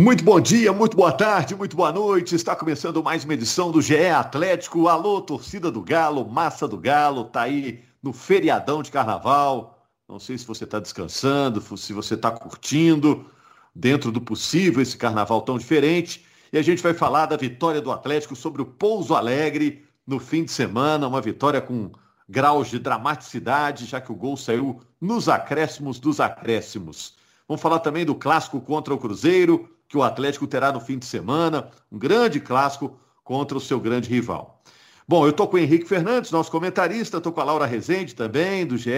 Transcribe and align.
Muito 0.00 0.24
bom 0.24 0.40
dia, 0.40 0.72
muito 0.72 0.96
boa 0.96 1.12
tarde, 1.12 1.54
muito 1.54 1.76
boa 1.76 1.92
noite. 1.92 2.34
Está 2.34 2.56
começando 2.56 3.02
mais 3.02 3.22
uma 3.22 3.34
edição 3.34 3.70
do 3.70 3.82
GE 3.82 4.06
Atlético. 4.06 4.88
Alô, 4.88 5.20
torcida 5.20 5.70
do 5.70 5.82
Galo, 5.82 6.26
massa 6.26 6.66
do 6.66 6.78
Galo, 6.78 7.24
tá 7.24 7.42
aí 7.42 7.84
no 8.02 8.10
feriadão 8.10 8.82
de 8.82 8.90
carnaval. 8.90 9.86
Não 10.08 10.18
sei 10.18 10.38
se 10.38 10.46
você 10.46 10.64
está 10.64 10.80
descansando, 10.80 11.60
se 11.76 11.92
você 11.92 12.14
está 12.14 12.30
curtindo, 12.30 13.26
dentro 13.74 14.10
do 14.10 14.22
possível, 14.22 14.80
esse 14.80 14.96
carnaval 14.96 15.42
tão 15.42 15.58
diferente. 15.58 16.24
E 16.50 16.56
a 16.56 16.62
gente 16.62 16.82
vai 16.82 16.94
falar 16.94 17.26
da 17.26 17.36
vitória 17.36 17.82
do 17.82 17.92
Atlético 17.92 18.34
sobre 18.34 18.62
o 18.62 18.66
Pouso 18.66 19.14
Alegre 19.14 19.84
no 20.06 20.18
fim 20.18 20.44
de 20.44 20.50
semana. 20.50 21.06
Uma 21.06 21.20
vitória 21.20 21.60
com 21.60 21.92
graus 22.26 22.70
de 22.70 22.78
dramaticidade, 22.78 23.84
já 23.84 24.00
que 24.00 24.10
o 24.10 24.16
gol 24.16 24.38
saiu 24.38 24.80
nos 24.98 25.28
acréscimos 25.28 26.00
dos 26.00 26.20
acréscimos. 26.20 27.16
Vamos 27.46 27.60
falar 27.60 27.80
também 27.80 28.06
do 28.06 28.14
clássico 28.14 28.62
contra 28.62 28.94
o 28.94 28.98
Cruzeiro, 28.98 29.68
que 29.90 29.98
o 29.98 30.04
Atlético 30.04 30.46
terá 30.46 30.70
no 30.70 30.80
fim 30.80 30.96
de 30.96 31.04
semana, 31.04 31.68
um 31.90 31.98
grande 31.98 32.38
clássico 32.38 32.96
contra 33.24 33.58
o 33.58 33.60
seu 33.60 33.80
grande 33.80 34.08
rival. 34.08 34.62
Bom, 35.06 35.26
eu 35.26 35.30
estou 35.30 35.48
com 35.48 35.56
o 35.56 35.58
Henrique 35.58 35.84
Fernandes, 35.84 36.30
nosso 36.30 36.48
comentarista, 36.48 37.16
estou 37.16 37.32
com 37.32 37.40
a 37.40 37.44
Laura 37.44 37.66
Rezende 37.66 38.14
também, 38.14 38.64
do 38.64 38.78
GE. 38.78 38.90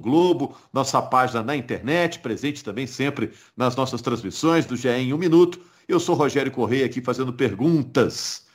Globo, 0.00 0.56
nossa 0.72 1.02
página 1.02 1.42
na 1.42 1.56
internet, 1.56 2.20
presente 2.20 2.62
também 2.62 2.86
sempre 2.86 3.32
nas 3.56 3.74
nossas 3.74 4.00
transmissões 4.00 4.64
do 4.64 4.76
GE 4.76 4.88
em 4.88 5.12
um 5.12 5.18
minuto. 5.18 5.60
Eu 5.88 5.98
sou 5.98 6.14
Rogério 6.14 6.52
Correia 6.52 6.86
aqui 6.86 7.00
fazendo 7.00 7.32
perguntas. 7.32 8.46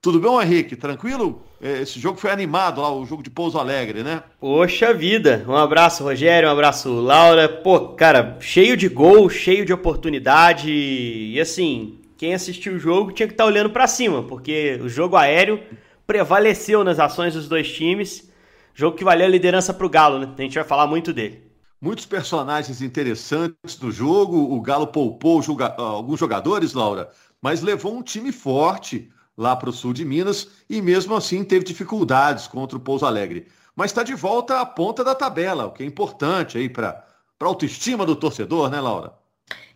Tudo 0.00 0.20
bom, 0.20 0.40
Henrique? 0.40 0.76
Tranquilo? 0.76 1.42
É, 1.60 1.82
esse 1.82 1.98
jogo 1.98 2.20
foi 2.20 2.30
animado 2.30 2.80
lá, 2.80 2.94
o 2.94 3.04
jogo 3.04 3.20
de 3.20 3.30
Pouso 3.30 3.58
Alegre, 3.58 4.04
né? 4.04 4.22
Poxa 4.38 4.94
vida! 4.94 5.44
Um 5.48 5.56
abraço, 5.56 6.04
Rogério, 6.04 6.48
um 6.48 6.52
abraço, 6.52 6.88
Laura. 7.00 7.48
Pô, 7.48 7.88
cara, 7.88 8.36
cheio 8.38 8.76
de 8.76 8.88
gol, 8.88 9.28
cheio 9.28 9.64
de 9.66 9.72
oportunidade. 9.72 10.70
E 10.70 11.40
assim, 11.40 11.98
quem 12.16 12.32
assistiu 12.32 12.74
o 12.74 12.78
jogo 12.78 13.10
tinha 13.10 13.26
que 13.26 13.34
estar 13.34 13.42
tá 13.42 13.48
olhando 13.48 13.70
para 13.70 13.88
cima, 13.88 14.22
porque 14.22 14.78
o 14.80 14.88
jogo 14.88 15.16
aéreo 15.16 15.60
prevaleceu 16.06 16.84
nas 16.84 17.00
ações 17.00 17.34
dos 17.34 17.48
dois 17.48 17.68
times. 17.68 18.30
Jogo 18.72 18.96
que 18.96 19.02
valeu 19.02 19.26
a 19.26 19.30
liderança 19.30 19.74
para 19.74 19.84
o 19.84 19.90
Galo, 19.90 20.20
né? 20.20 20.32
A 20.38 20.42
gente 20.42 20.54
vai 20.54 20.64
falar 20.64 20.86
muito 20.86 21.12
dele. 21.12 21.42
Muitos 21.80 22.06
personagens 22.06 22.80
interessantes 22.80 23.74
do 23.74 23.90
jogo. 23.90 24.54
O 24.54 24.60
Galo 24.60 24.86
poupou 24.86 25.42
joga 25.42 25.74
alguns 25.76 26.20
jogadores, 26.20 26.72
Laura, 26.72 27.10
mas 27.42 27.62
levou 27.62 27.96
um 27.96 28.02
time 28.02 28.30
forte 28.30 29.10
lá 29.38 29.54
para 29.54 29.70
o 29.70 29.72
sul 29.72 29.92
de 29.92 30.04
Minas 30.04 30.48
e 30.68 30.82
mesmo 30.82 31.14
assim 31.14 31.44
teve 31.44 31.64
dificuldades 31.64 32.48
contra 32.48 32.76
o 32.76 32.80
Pouso 32.80 33.06
Alegre. 33.06 33.46
Mas 33.76 33.92
está 33.92 34.02
de 34.02 34.14
volta 34.14 34.60
à 34.60 34.66
ponta 34.66 35.04
da 35.04 35.14
tabela, 35.14 35.66
o 35.66 35.70
que 35.70 35.84
é 35.84 35.86
importante 35.86 36.58
aí 36.58 36.68
para 36.68 37.04
a 37.40 37.44
autoestima 37.44 38.04
do 38.04 38.16
torcedor, 38.16 38.68
né, 38.68 38.80
Laura? 38.80 39.12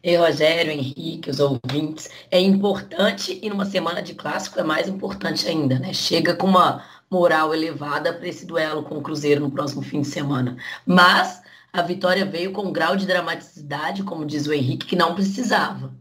E 0.03 0.17
Rogério, 0.17 0.73
Henrique, 0.73 1.31
os 1.31 1.39
ouvintes, 1.39 2.11
é 2.29 2.41
importante 2.41 3.39
e 3.41 3.49
numa 3.49 3.65
semana 3.65 4.03
de 4.03 4.15
clássico 4.15 4.59
é 4.59 4.65
mais 4.65 4.89
importante 4.89 5.47
ainda, 5.47 5.79
né? 5.79 5.95
Chega 5.95 6.35
com 6.35 6.49
uma 6.49 6.85
moral 7.09 7.55
elevada 7.55 8.13
para 8.13 8.27
esse 8.27 8.45
duelo 8.45 8.83
com 8.83 8.99
o 8.99 9.03
Cruzeiro 9.03 9.41
no 9.41 9.51
próximo 9.51 9.81
fim 9.81 10.01
de 10.01 10.09
semana. 10.09 10.57
Mas 10.85 11.41
a 11.73 11.83
vitória 11.83 12.25
veio 12.25 12.51
com 12.51 12.63
um 12.63 12.73
grau 12.73 12.97
de 12.97 13.07
dramaticidade, 13.07 14.03
como 14.03 14.27
diz 14.27 14.49
o 14.49 14.53
Henrique, 14.53 14.87
que 14.87 14.97
não 14.97 15.15
precisava. 15.15 15.95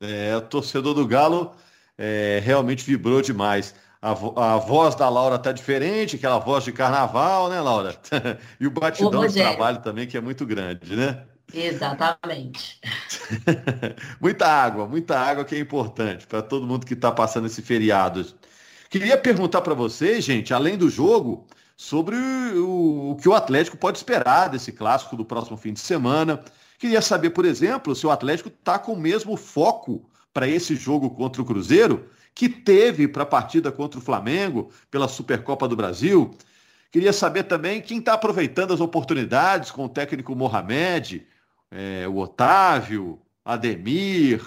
É, 0.00 0.34
o 0.34 0.40
torcedor 0.40 0.94
do 0.94 1.06
Galo 1.06 1.54
é, 1.98 2.40
realmente 2.42 2.84
vibrou 2.84 3.22
demais. 3.22 3.74
A, 4.00 4.10
a, 4.10 4.56
voz 4.56 4.94
da 4.96 5.08
Laura 5.08 5.38
tá 5.38 5.52
diferente, 5.52 6.16
aquela 6.16 6.38
voz 6.38 6.64
de 6.64 6.72
carnaval, 6.72 7.48
né, 7.48 7.60
Laura? 7.60 7.96
e 8.58 8.66
o 8.66 8.70
batidão 8.70 9.26
de 9.26 9.34
trabalho 9.34 9.80
também, 9.80 10.06
que 10.06 10.16
é 10.16 10.20
muito 10.20 10.44
grande, 10.44 10.96
né? 10.96 11.24
Exatamente. 11.54 12.80
muita 14.20 14.46
água, 14.46 14.86
muita 14.86 15.18
água 15.18 15.44
que 15.44 15.54
é 15.54 15.58
importante 15.58 16.26
para 16.26 16.42
todo 16.42 16.66
mundo 16.66 16.86
que 16.86 16.94
está 16.94 17.12
passando 17.12 17.46
esse 17.46 17.62
feriado. 17.62 18.26
Queria 18.90 19.16
perguntar 19.16 19.60
para 19.60 19.74
vocês, 19.74 20.24
gente, 20.24 20.52
além 20.52 20.76
do 20.76 20.90
jogo, 20.90 21.46
sobre 21.76 22.16
o, 22.16 23.10
o, 23.10 23.16
que 23.16 23.28
o 23.28 23.34
Atlético 23.34 23.76
pode 23.76 23.98
esperar 23.98 24.48
desse 24.48 24.72
clássico 24.72 25.16
do 25.16 25.24
próximo 25.24 25.56
fim 25.56 25.72
de 25.72 25.80
semana. 25.80 26.42
Queria 26.78 27.00
saber, 27.00 27.30
por 27.30 27.44
exemplo, 27.44 27.94
se 27.94 28.06
o 28.06 28.10
Atlético 28.10 28.48
está 28.48 28.78
com 28.78 28.92
o 28.92 29.00
mesmo 29.00 29.36
foco 29.36 30.10
para 30.32 30.48
esse 30.48 30.74
jogo 30.74 31.10
contra 31.10 31.42
o 31.42 31.44
Cruzeiro 31.44 32.08
que 32.34 32.48
teve 32.48 33.06
para 33.06 33.24
a 33.24 33.26
partida 33.26 33.70
contra 33.70 33.98
o 33.98 34.02
Flamengo 34.02 34.70
pela 34.90 35.08
Supercopa 35.08 35.68
do 35.68 35.76
Brasil. 35.76 36.30
Queria 36.90 37.12
saber 37.12 37.44
também 37.44 37.80
quem 37.80 37.98
está 37.98 38.14
aproveitando 38.14 38.72
as 38.72 38.80
oportunidades 38.80 39.70
com 39.70 39.84
o 39.84 39.88
técnico 39.88 40.34
Mohamed, 40.34 41.26
é, 41.70 42.06
o 42.08 42.18
Otávio, 42.18 43.20
Ademir, 43.44 44.44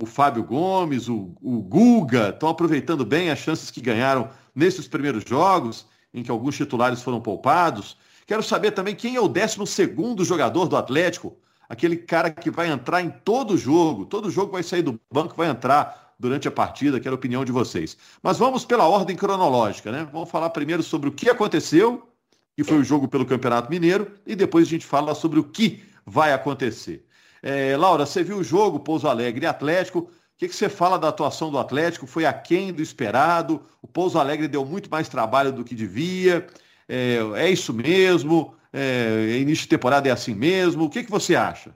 o 0.00 0.04
Fábio 0.04 0.44
Gomes, 0.44 1.08
o, 1.08 1.34
o 1.40 1.62
Guga, 1.62 2.30
estão 2.30 2.48
aproveitando 2.48 3.04
bem 3.04 3.30
as 3.30 3.38
chances 3.38 3.70
que 3.70 3.80
ganharam 3.80 4.30
nesses 4.54 4.86
primeiros 4.86 5.24
jogos, 5.24 5.86
em 6.12 6.22
que 6.22 6.30
alguns 6.30 6.56
titulares 6.56 7.02
foram 7.02 7.20
poupados. 7.20 7.96
Quero 8.26 8.42
saber 8.42 8.72
também 8.72 8.94
quem 8.94 9.16
é 9.16 9.20
o 9.20 9.28
12 9.28 10.24
jogador 10.24 10.66
do 10.66 10.76
Atlético 10.76 11.36
aquele 11.68 11.96
cara 11.96 12.30
que 12.30 12.50
vai 12.50 12.68
entrar 12.68 13.02
em 13.02 13.10
todo 13.10 13.56
jogo, 13.56 14.06
todo 14.06 14.30
jogo 14.30 14.52
vai 14.52 14.62
sair 14.62 14.82
do 14.82 15.00
banco, 15.12 15.34
vai 15.36 15.48
entrar 15.48 16.14
durante 16.18 16.48
a 16.48 16.50
partida, 16.50 16.98
quero 17.00 17.14
a 17.14 17.18
opinião 17.18 17.44
de 17.44 17.52
vocês. 17.52 17.96
Mas 18.22 18.38
vamos 18.38 18.64
pela 18.64 18.88
ordem 18.88 19.16
cronológica, 19.16 19.92
né? 19.92 20.08
Vamos 20.12 20.30
falar 20.30 20.50
primeiro 20.50 20.82
sobre 20.82 21.08
o 21.08 21.12
que 21.12 21.28
aconteceu, 21.28 22.08
que 22.56 22.64
foi 22.64 22.78
o 22.78 22.84
jogo 22.84 23.06
pelo 23.06 23.26
Campeonato 23.26 23.70
Mineiro, 23.70 24.10
e 24.26 24.34
depois 24.34 24.66
a 24.66 24.70
gente 24.70 24.86
fala 24.86 25.14
sobre 25.14 25.38
o 25.38 25.44
que 25.44 25.84
vai 26.06 26.32
acontecer. 26.32 27.04
É, 27.42 27.76
Laura, 27.76 28.06
você 28.06 28.22
viu 28.22 28.38
o 28.38 28.44
jogo 28.44 28.80
Pouso 28.80 29.06
Alegre 29.06 29.44
e 29.44 29.48
Atlético. 29.48 29.98
O 30.00 30.08
que, 30.38 30.48
que 30.48 30.56
você 30.56 30.68
fala 30.68 30.98
da 30.98 31.08
atuação 31.08 31.50
do 31.50 31.58
Atlético? 31.58 32.06
Foi 32.06 32.24
aquém 32.24 32.72
do 32.72 32.82
esperado? 32.82 33.62
O 33.82 33.86
Pouso 33.86 34.18
Alegre 34.18 34.48
deu 34.48 34.64
muito 34.64 34.90
mais 34.90 35.08
trabalho 35.08 35.52
do 35.52 35.64
que 35.64 35.74
devia? 35.74 36.46
É, 36.88 37.18
é 37.34 37.50
isso 37.50 37.72
mesmo? 37.72 38.54
É, 38.78 39.38
início 39.38 39.62
de 39.62 39.70
temporada 39.70 40.06
é 40.06 40.12
assim 40.12 40.34
mesmo? 40.34 40.84
O 40.84 40.90
que, 40.90 41.02
que 41.02 41.10
você 41.10 41.34
acha? 41.34 41.74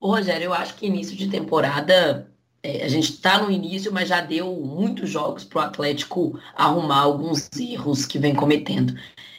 Ô, 0.00 0.12
Rogério, 0.12 0.46
eu 0.46 0.54
acho 0.54 0.74
que 0.74 0.86
início 0.86 1.14
de 1.14 1.28
temporada, 1.28 2.32
é, 2.62 2.86
a 2.86 2.88
gente 2.88 3.12
está 3.12 3.42
no 3.42 3.50
início, 3.50 3.92
mas 3.92 4.08
já 4.08 4.22
deu 4.22 4.50
muitos 4.56 5.10
jogos 5.10 5.44
para 5.44 5.58
o 5.58 5.62
Atlético 5.62 6.40
arrumar 6.54 7.00
alguns 7.00 7.50
erros 7.60 8.06
que 8.06 8.18
vem 8.18 8.34
cometendo. 8.34 8.94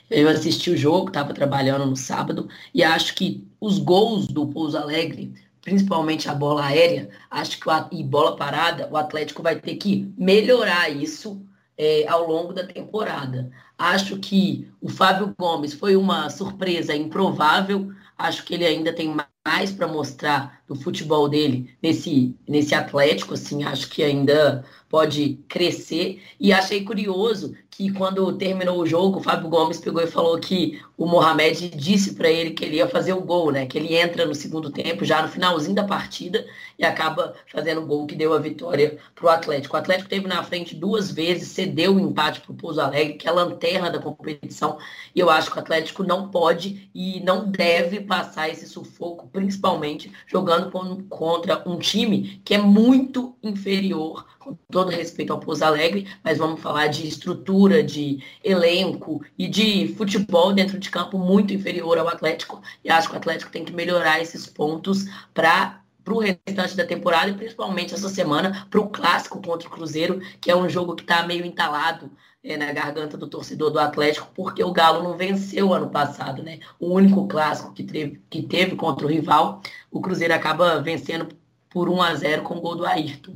Eu 0.08 0.30
assisti 0.30 0.70
o 0.70 0.78
jogo, 0.78 1.08
estava 1.08 1.34
trabalhando 1.34 1.84
no 1.84 1.96
sábado, 1.96 2.48
e 2.72 2.84
acho 2.84 3.16
que 3.16 3.44
os 3.60 3.80
gols 3.80 4.28
do 4.28 4.46
Pouso 4.46 4.78
Alegre, 4.78 5.34
principalmente 5.62 6.30
a 6.30 6.36
bola 6.36 6.64
aérea, 6.64 7.10
acho 7.32 7.60
que 7.60 7.66
e 7.92 8.04
bola 8.04 8.36
parada, 8.36 8.88
o 8.92 8.98
Atlético 8.98 9.42
vai 9.42 9.56
ter 9.56 9.78
que 9.78 10.14
melhorar 10.16 10.92
isso 10.92 11.42
é, 11.78 12.08
ao 12.08 12.28
longo 12.28 12.54
da 12.54 12.66
temporada. 12.66 13.52
Acho 13.78 14.18
que 14.18 14.70
o 14.82 14.90
Fábio 14.90 15.36
Gomes 15.38 15.74
foi 15.74 15.96
uma 15.96 16.30
surpresa 16.30 16.96
improvável. 16.96 17.92
Acho 18.18 18.44
que 18.44 18.56
ele 18.56 18.66
ainda 18.66 18.92
tem 18.92 19.16
mais 19.46 19.72
para 19.72 19.88
mostrar 19.88 20.62
do 20.68 20.76
futebol 20.76 21.30
dele 21.30 21.78
nesse, 21.82 22.36
nesse 22.48 22.74
Atlético. 22.74 23.36
Assim, 23.36 23.64
acho 23.64 23.90
que 23.90 24.04
ainda 24.04 24.66
pode 24.90 25.40
crescer. 25.48 26.22
E 26.40 26.54
achei 26.54 26.84
curioso 26.84 27.56
que 27.78 27.92
quando 27.92 28.36
terminou 28.38 28.80
o 28.80 28.88
jogo, 28.88 29.20
o 29.20 29.24
Fábio 29.24 29.50
Gomes 29.50 29.80
pegou 29.80 30.02
e 30.02 30.08
falou 30.08 30.40
que 30.40 30.82
o 30.98 31.06
Mohamed 31.06 31.70
disse 31.70 32.16
para 32.16 32.28
ele 32.28 32.50
que 32.50 32.66
ele 32.66 32.78
ia 32.78 32.88
fazer 32.88 33.14
o 33.14 33.22
gol, 33.22 33.52
né? 33.52 33.68
Que 33.68 33.78
ele 33.78 33.96
entra 33.96 34.26
no 34.26 34.34
segundo 34.34 34.72
tempo, 34.72 35.06
já 35.06 35.22
no 35.22 35.28
finalzinho 35.28 35.76
da 35.76 35.84
partida, 35.84 36.44
e 36.80 36.84
acaba 36.84 37.36
fazendo 37.52 37.82
o 37.82 37.86
gol 37.86 38.08
que 38.08 38.16
deu 38.16 38.34
a 38.34 38.40
vitória 38.40 38.98
para 39.14 39.26
o 39.26 39.30
Atlético. 39.30 39.76
O 39.76 39.80
Atlético 39.80 40.10
teve 40.10 40.28
na 40.28 40.44
frente 40.44 40.74
duas 40.74 41.12
vezes, 41.12 41.50
cedeu 41.50 41.96
o 41.96 42.00
empate 42.00 42.42
para 42.42 42.52
o 42.52 42.56
Pouso 42.56 42.82
Alegre, 42.82 43.14
que 43.14 43.28
é 43.28 43.30
a 43.30 43.36
lanterna 43.36 43.92
da 43.92 44.00
competição, 44.00 44.80
e 45.14 45.20
eu 45.20 45.30
acho 45.30 45.52
que 45.52 45.58
o 45.58 45.60
Atlético 45.60 46.04
não 46.04 46.30
pode 46.30 46.90
e 46.96 47.20
não 47.20 47.46
deve 47.48 48.02
passar 48.02 48.50
esse 48.50 48.68
sufoco, 48.68 49.28
principalmente 49.28 50.12
jogando 50.26 50.72
contra 51.10 51.62
um 51.70 51.78
time 51.78 52.42
que 52.44 52.56
é 52.56 52.58
muito 52.58 53.36
inferior 53.44 54.26
com 54.48 54.58
todo 54.72 54.90
respeito 54.90 55.34
ao 55.34 55.40
Pouso 55.40 55.66
Alegre, 55.66 56.08
mas 56.24 56.38
vamos 56.38 56.62
falar 56.62 56.88
de 56.88 57.06
estrutura, 57.06 57.84
de 57.84 58.24
elenco 58.42 59.22
e 59.38 59.48
de 59.48 59.94
futebol 59.98 60.54
dentro 60.54 60.80
de 60.80 60.90
campo 60.90 61.18
muito 61.18 61.54
inferior 61.54 61.98
ao 61.98 62.08
Atlético. 62.08 62.62
E 62.84 62.90
acho 62.90 63.10
que 63.10 63.16
o 63.16 63.18
Atlético 63.18 63.52
tem 63.52 63.66
que 63.66 63.74
melhorar 63.74 64.22
esses 64.22 64.48
pontos 64.48 65.06
para 65.34 65.82
para 66.04 66.14
o 66.14 66.20
restante 66.20 66.78
da 66.78 66.86
temporada 66.86 67.30
e 67.30 67.34
principalmente 67.34 67.94
essa 67.94 68.08
semana 68.08 68.66
para 68.70 68.80
o 68.80 68.88
clássico 68.88 69.42
contra 69.42 69.68
o 69.68 69.72
Cruzeiro, 69.72 70.22
que 70.40 70.50
é 70.50 70.56
um 70.56 70.70
jogo 70.70 70.96
que 70.96 71.02
está 71.02 71.28
meio 71.28 71.46
entalado 71.46 72.10
é, 72.42 72.56
na 72.56 72.72
garganta 72.72 73.18
do 73.18 73.28
torcedor 73.28 73.72
do 73.72 73.78
Atlético, 73.78 74.32
porque 74.34 74.64
o 74.64 74.72
Galo 74.72 75.04
não 75.04 75.18
venceu 75.18 75.74
ano 75.74 75.90
passado, 75.90 76.42
né? 76.42 76.62
O 76.80 76.94
único 76.94 77.28
clássico 77.28 77.74
que 77.74 77.84
teve, 77.84 78.22
que 78.30 78.42
teve 78.42 78.78
contra 78.78 79.06
o 79.06 79.10
rival, 79.10 79.62
o 79.92 80.00
Cruzeiro 80.00 80.34
acaba 80.34 80.82
vencendo 80.82 81.28
por 81.70 81.90
1 81.90 82.02
a 82.02 82.16
0 82.16 82.44
com 82.44 82.56
o 82.56 82.62
gol 82.62 82.78
do 82.78 82.86
Ayrton. 82.86 83.36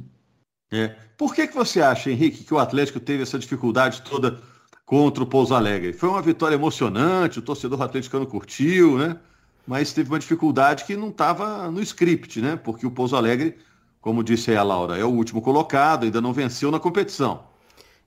É. 0.71 0.95
Por 1.17 1.35
que, 1.35 1.47
que 1.47 1.55
você 1.55 1.81
acha, 1.81 2.09
Henrique, 2.09 2.43
que 2.43 2.53
o 2.53 2.59
Atlético 2.59 2.99
teve 2.99 3.23
essa 3.23 3.37
dificuldade 3.37 4.01
toda 4.01 4.39
contra 4.85 5.23
o 5.23 5.27
Pouso 5.27 5.53
Alegre? 5.53 5.93
Foi 5.93 6.09
uma 6.09 6.21
vitória 6.21 6.55
emocionante, 6.55 7.39
o 7.39 7.41
torcedor 7.41 7.81
atleticano 7.81 8.25
curtiu, 8.25 8.97
né? 8.97 9.17
Mas 9.67 9.93
teve 9.93 10.09
uma 10.09 10.19
dificuldade 10.19 10.85
que 10.85 10.95
não 10.95 11.09
estava 11.09 11.69
no 11.69 11.81
script, 11.81 12.41
né? 12.41 12.55
Porque 12.55 12.85
o 12.85 12.91
Pouso 12.91 13.15
Alegre 13.15 13.57
como 14.01 14.23
disse 14.23 14.49
aí 14.49 14.57
a 14.57 14.63
Laura, 14.63 14.97
é 14.97 15.05
o 15.05 15.09
último 15.09 15.41
colocado, 15.41 16.03
ainda 16.03 16.19
não 16.19 16.33
venceu 16.33 16.71
na 16.71 16.79
competição. 16.79 17.43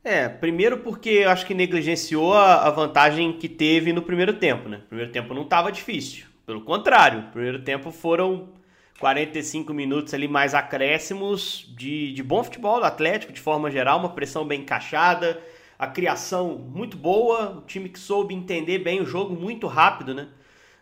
É, 0.03 0.29
primeiro 0.29 0.79
porque 0.79 1.09
eu 1.09 1.31
acho 1.31 1.47
que 1.47 1.55
negligenciou 1.55 2.35
a, 2.35 2.69
vantagem 2.71 3.33
que 3.35 3.49
teve 3.49 3.93
no 3.93 4.03
primeiro 4.03 4.35
tempo, 4.35 4.69
né? 4.69 4.83
O 4.85 4.89
primeiro 4.89 5.13
tempo 5.13 5.33
não 5.33 5.43
estava 5.43 5.73
difícil. 5.73 6.27
Pelo 6.45 6.61
contrário, 6.61 7.23
no 7.23 7.29
primeiro 7.29 7.63
tempo 7.63 7.91
foram 7.91 8.51
45 8.99 9.75
minutos 9.75 10.15
ali 10.15 10.29
mais 10.29 10.55
acréscimos 10.55 11.73
de, 11.77 12.13
de 12.13 12.23
bom 12.23 12.45
futebol 12.45 12.79
do 12.79 12.87
Atlético, 12.87 13.33
de 13.33 13.41
forma 13.41 13.71
geral, 13.71 13.99
uma 13.99 14.11
pressão 14.11 14.47
bem 14.47 14.61
encaixada, 14.61 15.41
a 15.79 15.87
criação 15.87 16.57
muito 16.57 16.97
boa, 16.97 17.59
o 17.59 17.61
time 17.63 17.89
que 17.89 17.99
soube 17.99 18.35
entender 18.35 18.79
bem 18.79 19.01
o 19.01 19.07
jogo 19.07 19.35
muito 19.35 19.67
rápido, 19.67 20.15
né? 20.15 20.29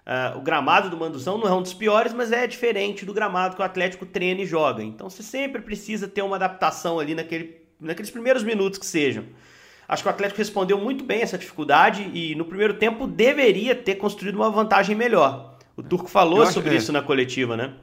Uh, 0.05 0.39
o 0.39 0.41
gramado 0.41 0.91
do 0.91 0.97
Manduzão 0.97 1.39
não 1.39 1.47
é 1.47 1.53
um 1.53 1.63
dos 1.63 1.73
piores, 1.73 2.13
mas 2.13 2.33
é 2.33 2.47
diferente 2.47 3.05
do 3.05 3.15
gramado 3.15 3.55
que 3.55 3.63
o 3.63 3.65
Atlético 3.65 4.05
treina 4.05 4.43
e 4.43 4.47
joga. 4.47 4.83
Então 4.83 5.09
você 5.09 5.23
sempre 5.23 5.63
precisa 5.63 6.09
ter 6.09 6.23
uma 6.23 6.37
adaptação 6.37 6.99
ali 6.99 7.15
naquele, 7.15 7.63
naqueles 7.81 8.11
primeiros 8.11 8.43
minutos 8.43 8.81
que 8.81 8.87
sejam. 8.87 9.25
Acho 9.89 10.03
que 10.03 10.09
o 10.09 10.11
Atlético 10.11 10.39
respondeu 10.39 10.77
muito 10.77 11.05
bem 11.05 11.23
essa 11.23 11.39
dificuldade 11.39 12.11
e 12.13 12.35
no 12.35 12.45
primeiro 12.45 12.75
tempo 12.75 13.07
deveria 13.07 13.75
ter 13.77 13.95
construído 13.95 14.35
uma 14.35 14.51
vantagem 14.51 14.97
melhor. 14.97 15.57
O 15.77 15.83
Turco 15.83 16.09
falou 16.09 16.47
sobre 16.47 16.75
é. 16.75 16.79
isso 16.79 16.93
na 16.93 17.01
coletiva, 17.01 17.57
né? 17.57 17.75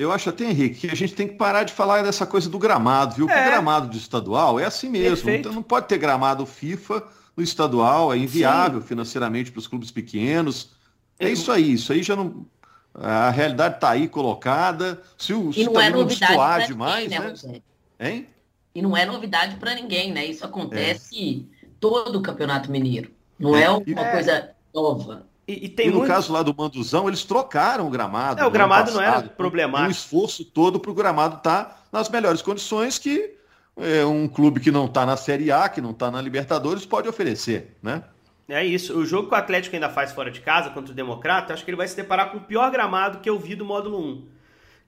Eu 0.00 0.10
acho 0.10 0.30
até, 0.30 0.44
Henrique, 0.44 0.80
que 0.80 0.90
a 0.90 0.96
gente 0.96 1.14
tem 1.14 1.28
que 1.28 1.34
parar 1.34 1.62
de 1.62 1.74
falar 1.74 2.02
dessa 2.02 2.26
coisa 2.26 2.48
do 2.48 2.58
gramado, 2.58 3.16
viu? 3.16 3.28
É. 3.28 3.42
o 3.42 3.50
gramado 3.50 3.86
de 3.90 3.98
estadual 3.98 4.58
é 4.58 4.64
assim 4.64 4.88
mesmo. 4.88 5.28
Então 5.28 5.52
não 5.52 5.62
pode 5.62 5.88
ter 5.88 5.98
gramado 5.98 6.46
FIFA 6.46 7.04
no 7.36 7.42
estadual, 7.42 8.10
é 8.10 8.16
inviável 8.16 8.80
Sim. 8.80 8.86
financeiramente 8.86 9.52
para 9.52 9.58
os 9.58 9.66
clubes 9.66 9.90
pequenos. 9.90 10.70
É, 11.18 11.26
é 11.26 11.30
isso 11.30 11.52
aí, 11.52 11.74
isso 11.74 11.92
aí 11.92 12.02
já 12.02 12.16
não. 12.16 12.46
A 12.94 13.28
realidade 13.28 13.74
está 13.74 13.90
aí 13.90 14.08
colocada. 14.08 15.02
Se 15.18 15.34
o 15.34 15.52
e 15.54 15.64
não 15.64 15.74
tá 15.74 15.84
é 15.84 15.90
novidade 15.90 16.66
demais, 16.66 17.10
ninguém, 17.10 17.20
né? 17.20 17.34
né? 17.44 17.60
Hein? 18.00 18.26
E 18.74 18.80
não 18.80 18.96
é 18.96 19.04
novidade 19.04 19.56
para 19.56 19.74
ninguém, 19.74 20.12
né? 20.12 20.24
Isso 20.24 20.46
acontece 20.46 21.46
é. 21.62 21.66
todo 21.78 22.18
o 22.18 22.22
Campeonato 22.22 22.72
Mineiro. 22.72 23.10
Não 23.38 23.54
é, 23.54 23.64
é 23.64 23.70
uma 23.70 24.06
é. 24.06 24.12
coisa 24.12 24.50
nova. 24.74 25.28
E, 25.50 25.74
e, 25.76 25.82
e 25.82 25.90
no 25.90 26.06
caso 26.06 26.32
lá 26.32 26.42
do 26.42 26.54
Manduzão, 26.56 27.08
eles 27.08 27.24
trocaram 27.24 27.88
o 27.88 27.90
gramado. 27.90 28.40
É, 28.40 28.46
o 28.46 28.50
gramado 28.50 28.92
não 28.92 29.02
era 29.02 29.22
problemático. 29.22 29.88
Um 29.88 29.90
esforço 29.90 30.44
todo 30.44 30.78
para 30.78 30.90
o 30.90 30.94
gramado 30.94 31.38
estar 31.38 31.64
tá 31.64 31.76
nas 31.90 32.08
melhores 32.08 32.40
condições 32.40 32.98
que 32.98 33.34
é, 33.76 34.04
um 34.04 34.28
clube 34.28 34.60
que 34.60 34.70
não 34.70 34.86
está 34.86 35.04
na 35.04 35.16
Série 35.16 35.50
A, 35.50 35.68
que 35.68 35.80
não 35.80 35.90
está 35.90 36.08
na 36.08 36.22
Libertadores, 36.22 36.86
pode 36.86 37.08
oferecer, 37.08 37.76
né? 37.82 38.04
É 38.48 38.64
isso. 38.64 38.96
O 38.96 39.04
jogo 39.04 39.28
que 39.28 39.34
o 39.34 39.38
Atlético 39.38 39.74
ainda 39.74 39.88
faz 39.88 40.12
fora 40.12 40.30
de 40.30 40.40
casa 40.40 40.70
contra 40.70 40.92
o 40.92 40.94
Democrata, 40.94 41.52
acho 41.52 41.64
que 41.64 41.70
ele 41.70 41.76
vai 41.76 41.88
se 41.88 41.96
deparar 41.96 42.30
com 42.30 42.38
o 42.38 42.40
pior 42.40 42.70
gramado 42.70 43.18
que 43.18 43.30
eu 43.30 43.38
vi 43.38 43.56
do 43.56 43.64
módulo 43.64 43.98
1, 43.98 44.28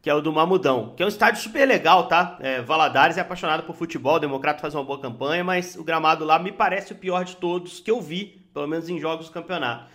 que 0.01 0.11
é 0.11 0.15
o 0.15 0.21
do 0.21 0.33
Mamudão, 0.33 0.95
que 0.97 1.03
é 1.03 1.07
um 1.07 1.09
estádio 1.09 1.41
super 1.41 1.67
legal, 1.67 2.07
tá? 2.07 2.37
É, 2.41 2.61
Valadares 2.61 3.17
é 3.17 3.21
apaixonado 3.21 3.65
por 3.65 3.75
futebol, 3.75 4.17
o 4.17 4.21
Democrata 4.21 4.61
faz 4.61 4.75
uma 4.75 4.85
boa 4.85 5.01
campanha, 5.01 5.43
mas 5.43 5.75
o 5.75 5.83
gramado 5.83 6.25
lá 6.25 6.39
me 6.39 6.53
parece 6.53 6.93
o 6.93 6.97
pior 6.97 7.25
de 7.25 7.37
todos 7.37 7.81
que 7.81 7.91
eu 7.91 8.01
vi, 8.01 8.45
pelo 8.53 8.67
menos 8.69 8.89
em 8.89 9.01
jogos 9.01 9.27
do 9.27 9.33
campeonato. 9.33 9.87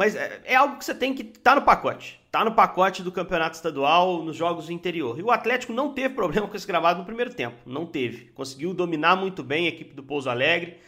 Mas 0.00 0.16
é, 0.16 0.40
é 0.46 0.54
algo 0.54 0.78
que 0.78 0.84
você 0.86 0.94
tem 0.94 1.12
que 1.12 1.22
tá 1.22 1.54
no 1.54 1.60
pacote. 1.60 2.18
Tá 2.32 2.42
no 2.42 2.52
pacote 2.52 3.02
do 3.02 3.12
campeonato 3.12 3.56
estadual, 3.56 4.22
nos 4.22 4.34
jogos 4.34 4.64
do 4.64 4.72
interior. 4.72 5.18
E 5.18 5.22
o 5.22 5.30
Atlético 5.30 5.74
não 5.74 5.92
teve 5.92 6.14
problema 6.16 6.48
com 6.48 6.56
esse 6.56 6.66
gramado 6.66 7.00
no 7.00 7.04
primeiro 7.04 7.34
tempo. 7.34 7.58
Não 7.66 7.84
teve. 7.84 8.30
Conseguiu 8.30 8.72
dominar 8.72 9.14
muito 9.14 9.42
bem 9.42 9.66
a 9.66 9.68
equipe 9.68 9.92
do 9.92 10.02
Pouso 10.02 10.30
Alegre. 10.30 10.78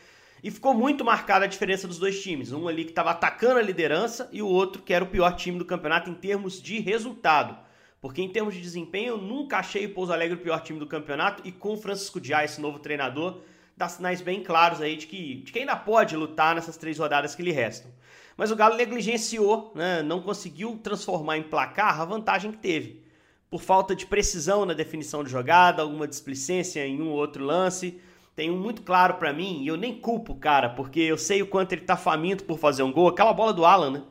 E 0.43 0.51
ficou 0.51 0.73
muito 0.73 1.05
marcada 1.05 1.45
a 1.45 1.47
diferença 1.47 1.87
dos 1.87 1.99
dois 1.99 2.23
times. 2.23 2.53
Um 2.53 2.67
ali 2.67 2.85
que 2.85 2.91
estava 2.93 3.11
atacando 3.11 3.59
a 3.59 3.63
liderança 3.63 4.31
e 4.33 4.41
o 4.41 4.47
outro 4.47 4.81
que 4.81 4.95
era 4.95 5.05
o 5.05 5.09
pior 5.09 5.37
time 5.37 5.59
do 5.59 5.67
campeonato 5.67 6.09
em 6.09 6.15
termos 6.15 6.63
de 6.63 6.81
resultado. 6.81 7.55
Porque 8.01 8.23
em 8.23 8.31
termos 8.31 8.55
de 8.55 8.63
desempenho, 8.63 9.09
eu 9.09 9.19
nunca 9.19 9.59
achei 9.59 9.85
o 9.85 9.93
Pouso 9.93 10.15
Alegre 10.15 10.39
o 10.39 10.41
pior 10.41 10.61
time 10.61 10.79
do 10.79 10.87
campeonato. 10.87 11.47
E 11.47 11.53
com 11.53 11.75
o 11.75 11.77
Francisco 11.77 12.19
Dias, 12.19 12.53
esse 12.53 12.63
novo 12.63 12.79
treinador, 12.79 13.43
dá 13.77 13.91
sinais 13.91 14.23
bem 14.23 14.43
claros 14.43 14.81
aí 14.81 14.97
de 14.97 15.07
que, 15.07 15.43
de 15.43 15.53
que 15.53 15.59
ainda 15.59 15.77
pode 15.77 16.17
lutar 16.17 16.55
nessas 16.55 16.79
três 16.79 16.99
rodadas 16.99 17.35
que 17.35 17.43
lhe 17.43 17.53
restam. 17.53 17.93
Mas 18.37 18.51
o 18.51 18.57
Galo 18.57 18.77
negligenciou, 18.77 19.73
né? 19.75 20.03
não 20.03 20.21
conseguiu 20.21 20.79
transformar 20.83 21.39
em 21.39 21.43
placar 21.43 22.01
a 22.01 22.05
vantagem 22.05 22.51
que 22.51 22.59
teve. 22.59 23.03
Por 23.51 23.61
falta 23.61 23.95
de 23.95 24.07
precisão 24.07 24.65
na 24.65 24.73
definição 24.73 25.23
de 25.23 25.31
jogada, 25.31 25.83
alguma 25.83 26.09
displicência 26.09 26.87
em 26.87 27.01
um 27.01 27.11
ou 27.11 27.17
outro 27.17 27.45
lance 27.45 28.01
tem 28.35 28.51
um 28.51 28.57
muito 28.57 28.83
claro 28.83 29.15
para 29.15 29.33
mim, 29.33 29.63
e 29.63 29.67
eu 29.67 29.77
nem 29.77 29.99
culpo 29.99 30.33
o 30.33 30.37
cara, 30.37 30.71
porque 30.71 31.01
eu 31.01 31.19
sei 31.19 31.43
o 31.43 31.47
quanto 31.47 31.73
ele 31.73 31.83
tá 31.83 31.97
faminto 31.97 32.45
por 32.45 32.59
fazer 32.59 32.83
um 32.83 32.91
gol. 32.91 33.09
Aquela 33.09 33.33
bola 33.33 33.53
do 33.53 33.65
Alan, 33.65 33.91
né? 33.91 34.03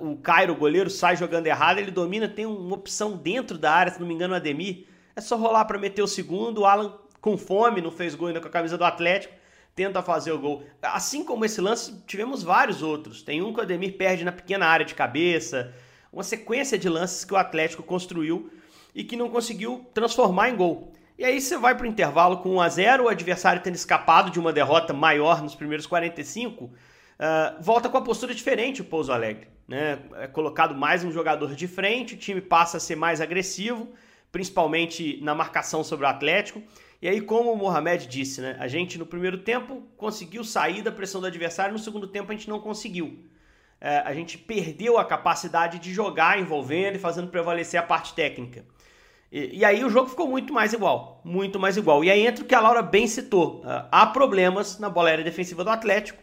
O 0.00 0.16
Cairo, 0.16 0.52
o 0.52 0.56
goleiro, 0.56 0.88
sai 0.88 1.16
jogando 1.16 1.46
errado, 1.46 1.78
ele 1.78 1.90
domina, 1.90 2.28
tem 2.28 2.46
uma 2.46 2.74
opção 2.74 3.16
dentro 3.16 3.58
da 3.58 3.72
área, 3.72 3.92
se 3.92 4.00
não 4.00 4.06
me 4.06 4.14
engano, 4.14 4.34
o 4.34 4.36
Ademir. 4.36 4.86
É 5.16 5.20
só 5.20 5.36
rolar 5.36 5.64
para 5.64 5.78
meter 5.78 6.02
o 6.02 6.06
segundo. 6.06 6.62
O 6.62 6.64
Alan, 6.64 6.94
com 7.20 7.36
fome, 7.36 7.80
não 7.80 7.90
fez 7.90 8.14
gol 8.14 8.28
ainda 8.28 8.40
com 8.40 8.48
a 8.48 8.50
camisa 8.50 8.78
do 8.78 8.84
Atlético, 8.84 9.34
tenta 9.74 10.02
fazer 10.02 10.32
o 10.32 10.38
gol. 10.38 10.62
Assim 10.82 11.24
como 11.24 11.44
esse 11.44 11.60
lance, 11.60 12.02
tivemos 12.06 12.42
vários 12.42 12.82
outros. 12.82 13.22
Tem 13.22 13.42
um 13.42 13.52
que 13.52 13.60
o 13.60 13.62
Ademir 13.62 13.96
perde 13.96 14.24
na 14.24 14.32
pequena 14.32 14.66
área 14.66 14.86
de 14.86 14.94
cabeça. 14.94 15.72
Uma 16.12 16.22
sequência 16.22 16.78
de 16.78 16.88
lances 16.88 17.24
que 17.24 17.34
o 17.34 17.36
Atlético 17.36 17.82
construiu 17.82 18.50
e 18.94 19.02
que 19.02 19.16
não 19.16 19.28
conseguiu 19.28 19.84
transformar 19.92 20.50
em 20.50 20.56
gol. 20.56 20.92
E 21.18 21.24
aí 21.24 21.40
você 21.40 21.56
vai 21.56 21.76
para 21.76 21.84
o 21.84 21.88
intervalo 21.88 22.38
com 22.38 22.56
1 22.56 22.60
a 22.60 22.68
0 22.68 23.04
o 23.04 23.08
adversário 23.08 23.62
tendo 23.62 23.74
escapado 23.74 24.30
de 24.30 24.38
uma 24.38 24.52
derrota 24.52 24.92
maior 24.92 25.42
nos 25.42 25.54
primeiros 25.54 25.86
45, 25.86 26.64
uh, 26.64 26.70
ah, 27.18 27.56
volta 27.60 27.88
com 27.88 27.96
a 27.96 28.02
postura 28.02 28.34
diferente 28.34 28.80
o 28.80 28.84
Pouso 28.84 29.12
Alegre. 29.12 29.48
Né? 29.66 29.98
É 30.16 30.26
colocado 30.26 30.74
mais 30.74 31.04
um 31.04 31.12
jogador 31.12 31.54
de 31.54 31.68
frente, 31.68 32.14
o 32.14 32.18
time 32.18 32.40
passa 32.40 32.78
a 32.78 32.80
ser 32.80 32.96
mais 32.96 33.20
agressivo, 33.20 33.92
principalmente 34.32 35.20
na 35.22 35.34
marcação 35.36 35.84
sobre 35.84 36.04
o 36.04 36.08
Atlético. 36.08 36.60
E 37.04 37.08
aí, 37.08 37.20
como 37.20 37.52
o 37.52 37.56
Mohamed 37.58 38.06
disse, 38.06 38.40
né? 38.40 38.56
a 38.58 38.66
gente 38.66 38.98
no 38.98 39.04
primeiro 39.04 39.36
tempo 39.36 39.82
conseguiu 39.94 40.42
sair 40.42 40.80
da 40.80 40.90
pressão 40.90 41.20
do 41.20 41.26
adversário, 41.26 41.74
no 41.74 41.78
segundo 41.78 42.06
tempo 42.06 42.32
a 42.32 42.34
gente 42.34 42.48
não 42.48 42.58
conseguiu. 42.58 43.18
É, 43.78 43.98
a 43.98 44.14
gente 44.14 44.38
perdeu 44.38 44.96
a 44.96 45.04
capacidade 45.04 45.78
de 45.78 45.92
jogar 45.92 46.40
envolvendo 46.40 46.96
e 46.96 46.98
fazendo 46.98 47.28
prevalecer 47.28 47.78
a 47.78 47.82
parte 47.82 48.14
técnica. 48.14 48.64
E, 49.30 49.58
e, 49.58 49.64
aí 49.66 49.84
o 49.84 49.90
jogo 49.90 50.08
ficou 50.08 50.26
muito 50.26 50.50
mais 50.50 50.72
igual, 50.72 51.20
muito 51.22 51.60
mais 51.60 51.76
igual. 51.76 52.02
E 52.02 52.10
aí 52.10 52.26
entra 52.26 52.42
o 52.42 52.46
que 52.46 52.54
a 52.54 52.60
Laura 52.60 52.80
bem 52.80 53.06
citou. 53.06 53.60
Uh, 53.60 53.86
há 53.92 54.06
problemas 54.06 54.78
na 54.78 54.88
bola 54.88 55.10
aérea 55.10 55.22
defensiva 55.26 55.62
do 55.62 55.68
Atlético 55.68 56.22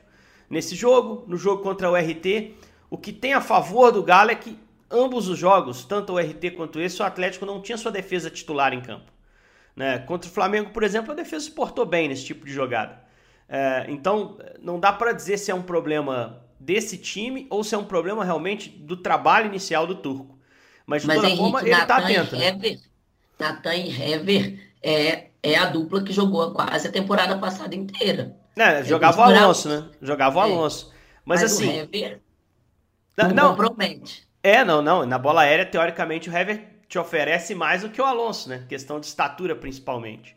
nesse 0.50 0.74
jogo, 0.74 1.26
no 1.28 1.38
jogo 1.38 1.62
contra 1.62 1.92
o 1.92 1.96
RT. 1.96 2.56
O 2.90 2.98
que 2.98 3.14
tem 3.14 3.34
a 3.36 3.42
favor 3.42 3.92
do 3.92 4.02
Galo 4.02 4.32
é 4.32 4.36
que 4.36 4.58
ambos 4.90 5.28
os 5.28 5.38
jogos, 5.38 5.86
tanto 5.86 6.14
o 6.14 6.18
RT 6.18 6.56
quanto 6.58 6.82
esse, 6.82 7.00
o 7.04 7.06
Atlético 7.06 7.46
não 7.46 7.62
tinha 7.62 7.78
sua 7.78 7.92
defesa 7.92 8.32
titular 8.32 8.74
em 8.74 8.82
campo. 8.82 9.21
Né? 9.76 10.00
Contra 10.00 10.30
o 10.30 10.34
Flamengo, 10.34 10.72
por 10.72 10.84
exemplo, 10.84 11.12
a 11.12 11.16
defesa 11.16 11.46
se 11.46 11.52
portou 11.52 11.86
bem 11.86 12.08
nesse 12.08 12.26
tipo 12.26 12.46
de 12.46 12.52
jogada. 12.52 13.02
É, 13.48 13.86
então, 13.90 14.38
não 14.62 14.80
dá 14.80 14.94
para 14.94 15.12
dizer 15.12 15.38
se 15.38 15.52
é 15.52 15.56
um 15.56 15.62
problema 15.62 16.42
desse 16.60 16.98
time 16.98 17.48
ou 17.50 17.64
se 17.64 17.76
é 17.76 17.78
um 17.78 17.84
problema 17.84 18.24
realmente 18.24 18.70
do 18.70 18.96
trabalho 18.96 19.48
inicial 19.48 19.86
do 19.86 19.96
Turco. 19.96 20.40
Mas, 20.86 21.02
de 21.02 21.08
Mas, 21.08 21.18
toda 21.18 21.28
Henrique, 21.28 21.44
forma, 21.44 21.62
ele 21.62 21.72
está 21.72 21.98
atento. 21.98 22.36
Né? 22.36 22.48
Hever, 22.48 22.80
Natan 23.40 23.76
e 23.76 24.02
Hever 24.02 24.74
é, 24.82 25.28
é 25.44 25.56
a 25.58 25.66
dupla 25.66 26.04
que 26.04 26.14
jogou 26.14 26.52
quase 26.52 26.88
a 26.88 26.92
temporada 26.92 27.38
passada 27.38 27.76
inteira. 27.76 28.36
É, 28.56 28.84
jogava 28.84 29.20
o 29.20 29.24
Alonso, 29.24 29.70
né? 29.70 29.90
Jogava 30.02 30.40
o 30.40 30.42
é. 30.42 30.44
Alonso. 30.44 30.94
Mas, 31.26 31.42
Mas 31.42 31.54
assim. 31.54 31.68
O 31.68 31.72
Hever 31.72 32.22
não, 33.18 33.30
não 33.32 33.50
compromete. 33.50 34.28
É, 34.44 34.64
não, 34.64 34.82
não. 34.82 35.06
Na 35.06 35.18
bola 35.18 35.42
aérea, 35.42 35.66
teoricamente, 35.66 36.30
o 36.30 36.36
Hever 36.36 36.68
te 36.92 37.00
oferece 37.00 37.56
mais 37.56 37.84
do 37.84 37.90
que 37.90 38.02
o 38.02 38.04
Alonso, 38.04 38.50
né? 38.50 38.66
Questão 38.68 39.00
de 39.00 39.06
estatura, 39.06 39.56
principalmente. 39.56 40.36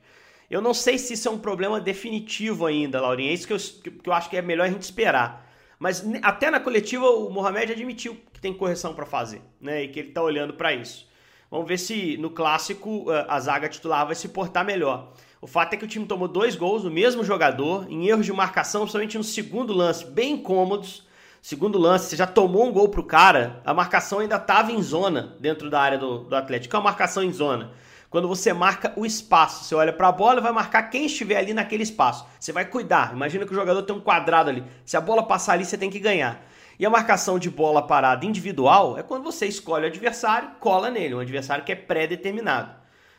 Eu 0.48 0.62
não 0.62 0.72
sei 0.72 0.98
se 0.98 1.14
isso 1.14 1.26
é 1.26 1.30
um 1.32 1.38
problema 1.38 1.80
definitivo 1.80 2.64
ainda, 2.64 3.00
Laurinha. 3.00 3.32
É 3.32 3.34
isso 3.34 3.44
que 3.44 3.52
eu, 3.52 3.58
que 3.58 4.08
eu 4.08 4.12
acho 4.12 4.30
que 4.30 4.36
é 4.36 4.42
melhor 4.42 4.68
a 4.68 4.70
gente 4.70 4.82
esperar. 4.82 5.50
Mas 5.80 6.04
até 6.22 6.52
na 6.52 6.60
coletiva 6.60 7.06
o 7.06 7.28
Mohamed 7.28 7.72
admitiu 7.72 8.16
que 8.32 8.40
tem 8.40 8.54
correção 8.54 8.94
para 8.94 9.04
fazer, 9.04 9.42
né? 9.60 9.82
E 9.82 9.88
que 9.88 9.98
ele 9.98 10.08
está 10.10 10.22
olhando 10.22 10.54
para 10.54 10.72
isso. 10.72 11.08
Vamos 11.50 11.66
ver 11.66 11.76
se 11.76 12.16
no 12.18 12.30
clássico 12.30 13.06
eh, 13.10 13.26
a 13.28 13.40
zaga 13.40 13.68
titular 13.68 14.06
vai 14.06 14.14
se 14.14 14.28
portar 14.28 14.64
melhor. 14.64 15.12
O 15.40 15.48
fato 15.48 15.74
é 15.74 15.76
que 15.76 15.84
o 15.84 15.88
time 15.88 16.06
tomou 16.06 16.28
dois 16.28 16.54
gols 16.54 16.84
do 16.84 16.90
mesmo 16.90 17.24
jogador, 17.24 17.90
em 17.90 18.06
erros 18.06 18.26
de 18.26 18.32
marcação, 18.32 18.82
principalmente 18.82 19.18
no 19.18 19.24
segundo 19.24 19.72
lance, 19.72 20.06
bem 20.06 20.36
cômodos. 20.36 21.03
Segundo 21.44 21.76
lance, 21.76 22.06
você 22.06 22.16
já 22.16 22.26
tomou 22.26 22.64
um 22.64 22.72
gol 22.72 22.88
pro 22.88 23.04
cara, 23.04 23.60
a 23.66 23.74
marcação 23.74 24.20
ainda 24.20 24.36
estava 24.36 24.72
em 24.72 24.82
zona 24.82 25.36
dentro 25.38 25.68
da 25.68 25.78
área 25.78 25.98
do, 25.98 26.20
do 26.20 26.34
Atlético. 26.34 26.74
É 26.74 26.78
uma 26.78 26.86
marcação 26.86 27.22
em 27.22 27.30
zona. 27.30 27.70
Quando 28.08 28.26
você 28.26 28.50
marca 28.54 28.94
o 28.96 29.04
espaço, 29.04 29.62
você 29.62 29.74
olha 29.74 29.92
para 29.92 30.08
a 30.08 30.12
bola 30.12 30.40
e 30.40 30.42
vai 30.42 30.52
marcar 30.52 30.84
quem 30.84 31.04
estiver 31.04 31.36
ali 31.36 31.52
naquele 31.52 31.82
espaço. 31.82 32.24
Você 32.40 32.50
vai 32.50 32.64
cuidar. 32.64 33.12
Imagina 33.12 33.44
que 33.44 33.52
o 33.52 33.54
jogador 33.54 33.82
tem 33.82 33.94
um 33.94 34.00
quadrado 34.00 34.48
ali. 34.48 34.64
Se 34.86 34.96
a 34.96 35.02
bola 35.02 35.22
passar 35.22 35.52
ali, 35.52 35.66
você 35.66 35.76
tem 35.76 35.90
que 35.90 35.98
ganhar. 36.00 36.42
E 36.78 36.86
a 36.86 36.88
marcação 36.88 37.38
de 37.38 37.50
bola 37.50 37.86
parada 37.86 38.24
individual 38.24 38.96
é 38.96 39.02
quando 39.02 39.24
você 39.24 39.44
escolhe 39.44 39.84
o 39.84 39.88
adversário, 39.88 40.52
cola 40.60 40.90
nele, 40.90 41.14
um 41.14 41.20
adversário 41.20 41.62
que 41.62 41.72
é 41.72 41.76
pré-determinado. 41.76 42.74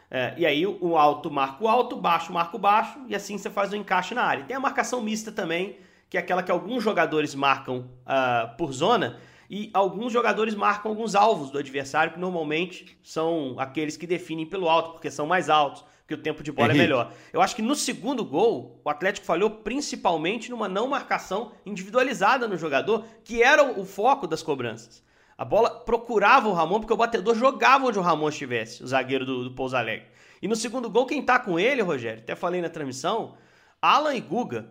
É, 0.09 0.33
e 0.35 0.47
aí 0.47 0.65
o 0.65 0.97
alto 0.97 1.29
marca 1.29 1.63
o 1.63 1.67
alto, 1.67 1.95
baixo 1.95 2.33
marca 2.33 2.57
o 2.57 2.59
baixo, 2.59 2.99
e 3.07 3.15
assim 3.15 3.37
você 3.37 3.51
faz 3.51 3.71
o 3.71 3.75
encaixe 3.75 4.15
na 4.15 4.23
área. 4.23 4.45
Tem 4.45 4.57
a 4.57 4.59
marcação 4.59 4.99
mista 4.99 5.31
também, 5.31 5.77
que 6.09 6.17
é 6.17 6.19
aquela 6.19 6.43
que 6.43 6.51
alguns 6.51 6.83
jogadores 6.83 7.33
marcam 7.35 7.89
uh, 8.05 8.55
por 8.57 8.71
zona, 8.71 9.19
e 9.49 9.69
alguns 9.73 10.11
jogadores 10.11 10.55
marcam 10.55 10.91
alguns 10.91 11.13
alvos 11.13 11.51
do 11.51 11.59
adversário, 11.59 12.13
que 12.13 12.19
normalmente 12.19 12.97
são 13.03 13.55
aqueles 13.59 13.95
que 13.95 14.07
definem 14.07 14.45
pelo 14.45 14.67
alto, 14.69 14.91
porque 14.91 15.11
são 15.11 15.27
mais 15.27 15.49
altos, 15.49 15.85
que 16.07 16.13
o 16.13 16.17
tempo 16.17 16.43
de 16.43 16.51
bola 16.51 16.71
é, 16.71 16.75
é 16.75 16.77
melhor. 16.77 17.11
Eu 17.31 17.41
acho 17.41 17.55
que 17.55 17.61
no 17.61 17.75
segundo 17.75 18.23
gol, 18.23 18.79
o 18.83 18.89
Atlético 18.89 19.25
falhou 19.25 19.49
principalmente 19.49 20.49
numa 20.49 20.67
não 20.67 20.87
marcação 20.87 21.51
individualizada 21.65 22.47
no 22.47 22.57
jogador, 22.57 23.05
que 23.23 23.41
era 23.41 23.63
o 23.63 23.85
foco 23.85 24.27
das 24.27 24.43
cobranças. 24.43 25.03
A 25.37 25.43
bola 25.43 25.69
procurava 25.69 26.47
o 26.47 26.53
Ramon, 26.53 26.79
porque 26.79 26.93
o 26.93 26.97
batedor 26.97 27.35
jogava 27.35 27.85
onde 27.85 27.99
o 27.99 28.01
Ramon 28.01 28.29
estivesse, 28.29 28.83
o 28.83 28.87
zagueiro 28.87 29.25
do, 29.25 29.43
do 29.43 29.51
Pouso 29.51 29.75
Alegre. 29.75 30.07
E 30.41 30.47
no 30.47 30.55
segundo 30.55 30.89
gol, 30.89 31.05
quem 31.05 31.21
tá 31.21 31.39
com 31.39 31.59
ele, 31.59 31.81
Rogério, 31.81 32.21
até 32.21 32.35
falei 32.35 32.61
na 32.61 32.69
transmissão, 32.69 33.35
Alan 33.81 34.15
e 34.15 34.21
Guga. 34.21 34.69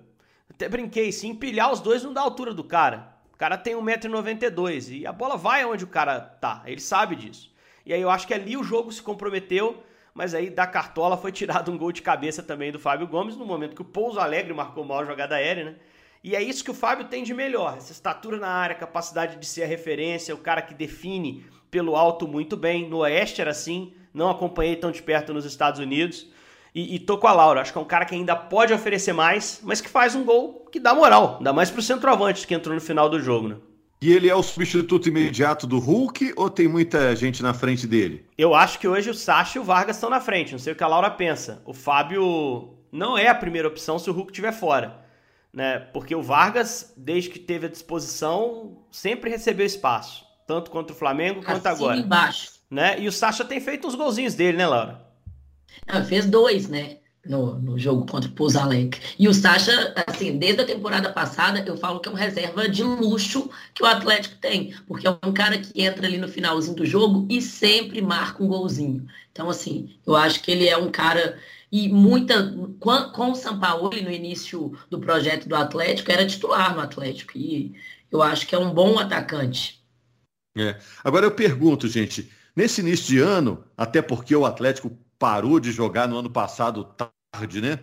Até 0.55 0.69
brinquei, 0.69 1.13
se 1.13 1.27
empilhar 1.27 1.73
os 1.73 1.81
dois 1.81 2.03
não 2.03 2.13
dá 2.13 2.21
a 2.21 2.25
altura 2.25 2.55
do 2.55 2.65
cara. 2.65 3.15
O 3.33 3.37
cara 3.37 3.59
tem 3.59 3.75
1,92m 3.75 5.01
e 5.01 5.07
a 5.07 5.13
bola 5.13 5.37
vai 5.37 5.65
onde 5.65 5.85
o 5.85 5.89
cara 5.89 6.21
tá. 6.21 6.63
Ele 6.65 6.81
sabe 6.81 7.17
disso. 7.17 7.53
E 7.85 7.93
aí 7.93 8.01
eu 8.01 8.09
acho 8.09 8.27
que 8.27 8.35
ali 8.35 8.57
o 8.57 8.65
jogo 8.65 8.91
se 8.93 9.03
comprometeu 9.03 9.85
mas 10.15 10.33
aí 10.33 10.49
da 10.49 10.67
cartola 10.67 11.17
foi 11.17 11.33
tirado 11.33 11.73
um 11.73 11.77
gol 11.77 11.91
de 11.91 12.01
cabeça 12.01 12.41
também 12.41 12.71
do 12.71 12.79
Fábio 12.79 13.09
Gomes, 13.09 13.37
no 13.37 13.45
momento 13.45 13.75
que 13.75 13.83
o 13.83 13.85
Pouso 13.85 14.21
Alegre 14.21 14.55
marcou 14.55 14.85
mal 14.85 15.01
a 15.01 15.05
jogada 15.05 15.35
aérea, 15.35 15.65
né? 15.65 15.75
E 16.23 16.37
é 16.37 16.43
isso 16.43 16.65
que 16.65 16.71
o 16.71 16.75
Fábio 16.75 17.07
tem 17.07 17.23
de 17.23 17.35
melhor, 17.35 17.77
essa 17.77 17.93
estatura 17.93 18.39
na 18.39 18.49
área, 18.49 18.77
capacidade 18.77 19.37
de 19.37 19.45
ser 19.45 19.65
a 19.65 19.67
referência, 19.67 20.35
o 20.35 20.39
cara 20.39 20.63
que 20.63 20.73
define 20.73 21.45
pelo 21.71 21.97
alto 21.97 22.27
muito 22.29 22.57
bem. 22.57 22.89
No 22.89 22.99
Oeste 22.99 23.41
era 23.41 23.51
assim, 23.51 23.93
não 24.15 24.31
acompanhei 24.31 24.77
tão 24.77 24.93
de 24.93 25.03
perto 25.03 25.35
nos 25.35 25.45
Estados 25.45 25.81
Unidos. 25.81 26.31
E, 26.75 26.97
e 26.97 26.99
tô 26.99 27.17
com 27.17 27.29
a 27.29 27.33
Laura, 27.33 27.61
acho 27.61 27.73
que 27.73 27.79
é 27.79 27.81
um 27.81 27.87
cara 27.87 28.05
que 28.05 28.15
ainda 28.15 28.35
pode 28.35 28.73
oferecer 28.73 29.13
mais, 29.13 29.61
mas 29.63 29.81
que 29.81 29.89
faz 29.89 30.15
um 30.17 30.25
gol 30.25 30.67
que 30.73 30.81
dá 30.81 30.93
moral, 30.93 31.37
ainda 31.39 31.53
mais 31.53 31.71
pro 31.71 31.81
centroavante 31.81 32.47
que 32.47 32.55
entrou 32.55 32.75
no 32.75 32.81
final 32.81 33.09
do 33.09 33.21
jogo, 33.21 33.49
né? 33.49 33.57
E 34.05 34.13
ele 34.13 34.29
é 34.29 34.35
o 34.35 34.43
substituto 34.43 35.09
imediato 35.09 35.67
do 35.67 35.79
Hulk 35.79 36.35
ou 36.37 36.51
tem 36.51 36.69
muita 36.69 37.17
gente 37.17 37.43
na 37.43 37.55
frente 37.55 37.87
dele? 37.87 38.27
Eu 38.37 38.55
acho 38.55 38.79
que 38.79 38.87
hoje 38.87 39.09
o 39.09 39.15
Sacha 39.15 39.57
e 39.57 39.61
o 39.61 39.65
Vargas 39.65 39.97
estão 39.97 40.11
na 40.11 40.21
frente. 40.21 40.53
Não 40.53 40.59
sei 40.59 40.75
o 40.75 40.77
que 40.77 40.85
a 40.85 40.87
Laura 40.87 41.11
pensa. 41.11 41.63
O 41.65 41.73
Fábio 41.73 42.75
não 42.93 43.17
é 43.17 43.29
a 43.29 43.35
primeira 43.35 43.67
opção 43.67 43.99
se 43.99 44.11
o 44.11 44.13
Hulk 44.13 44.31
estiver 44.31 44.53
fora. 44.53 45.01
Né? 45.51 45.79
Porque 45.79 46.15
o 46.15 46.23
Vargas, 46.23 46.93
desde 46.99 47.31
que 47.31 47.39
teve 47.39 47.65
a 47.65 47.71
disposição, 47.71 48.77
sempre 48.91 49.31
recebeu 49.31 49.65
espaço. 49.65 50.27
Tanto 50.47 50.71
contra 50.71 50.95
o 50.95 50.99
Flamengo 50.99 51.43
quanto 51.43 51.65
assim 51.65 51.83
agora. 51.85 51.97
embaixo. 51.97 52.51
Né? 52.71 53.01
E 53.01 53.09
o 53.09 53.13
Sacha 53.13 53.43
tem 53.43 53.59
feito 53.59 53.89
os 53.89 53.95
golzinhos 53.95 54.35
dele, 54.35 54.59
né, 54.59 54.67
Laura? 54.67 55.04
Não, 55.87 56.05
fez 56.05 56.27
dois, 56.27 56.69
né? 56.69 56.99
no, 57.27 57.59
no 57.59 57.79
jogo 57.79 58.07
contra 58.07 58.29
o 58.29 58.33
Pouso. 58.33 58.59
E 59.19 59.29
o 59.29 59.35
Sacha, 59.35 59.95
assim, 60.07 60.39
desde 60.39 60.63
a 60.63 60.67
temporada 60.67 61.11
passada, 61.11 61.63
eu 61.67 61.77
falo 61.77 62.01
que 62.01 62.09
é 62.09 62.13
uma 62.13 62.19
reserva 62.19 62.69
de 62.69 62.83
luxo 62.83 63.51
que 63.73 63.83
o 63.83 63.87
Atlético 63.87 64.37
tem, 64.37 64.75
porque 64.87 65.07
é 65.07 65.11
um 65.11 65.33
cara 65.33 65.59
que 65.59 65.83
entra 65.83 66.07
ali 66.07 66.19
no 66.19 66.29
finalzinho 66.29 66.77
do 66.77 66.87
jogo 66.87 67.27
e 67.29 67.41
sempre 67.41 68.01
marca 68.03 68.43
um 68.43 68.49
golzinho. 68.49 69.07
Então, 69.33 69.49
assim, 69.49 69.97
eu 70.07 70.15
acho 70.15 70.43
que 70.43 70.51
ele 70.51 70.69
é 70.69 70.77
um 70.77 70.91
cara 70.91 71.39
e 71.73 71.89
muita 71.89 72.55
com, 72.79 73.11
com 73.11 73.33
o 73.33 73.35
Sampaoli 73.35 74.03
no 74.03 74.11
início 74.11 74.79
do 74.89 75.01
projeto 75.01 75.49
do 75.49 75.57
Atlético 75.57 76.13
era 76.13 76.27
titular 76.27 76.75
no 76.75 76.81
Atlético 76.81 77.37
e 77.37 77.75
eu 78.13 78.23
acho 78.23 78.47
que 78.47 78.55
é 78.55 78.59
um 78.59 78.73
bom 78.73 78.99
atacante. 78.99 79.83
É. 80.57 80.79
Agora 81.03 81.27
eu 81.27 81.33
pergunto, 81.33 81.89
gente, 81.89 82.31
nesse 82.55 82.81
início 82.81 83.07
de 83.07 83.19
ano, 83.19 83.65
até 83.77 84.01
porque 84.01 84.37
o 84.37 84.47
Atlético 84.47 84.97
parou 85.25 85.59
de 85.59 85.73
jogar 85.73 86.07
no 86.07 86.19
ano 86.19 86.29
passado 86.29 86.87
tarde, 87.33 87.59
né? 87.59 87.79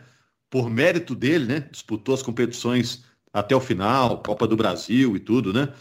Por 0.48 0.70
mérito 0.70 1.16
dele, 1.16 1.46
né? 1.46 1.60
Disputou 1.72 2.14
as 2.14 2.22
competições 2.22 3.04
até 3.34 3.56
o 3.56 3.60
final, 3.60 4.22
Copa 4.22 4.46
do 4.46 4.56
Brasil 4.56 5.16
e 5.16 5.20
tudo, 5.20 5.52
né? 5.52 5.74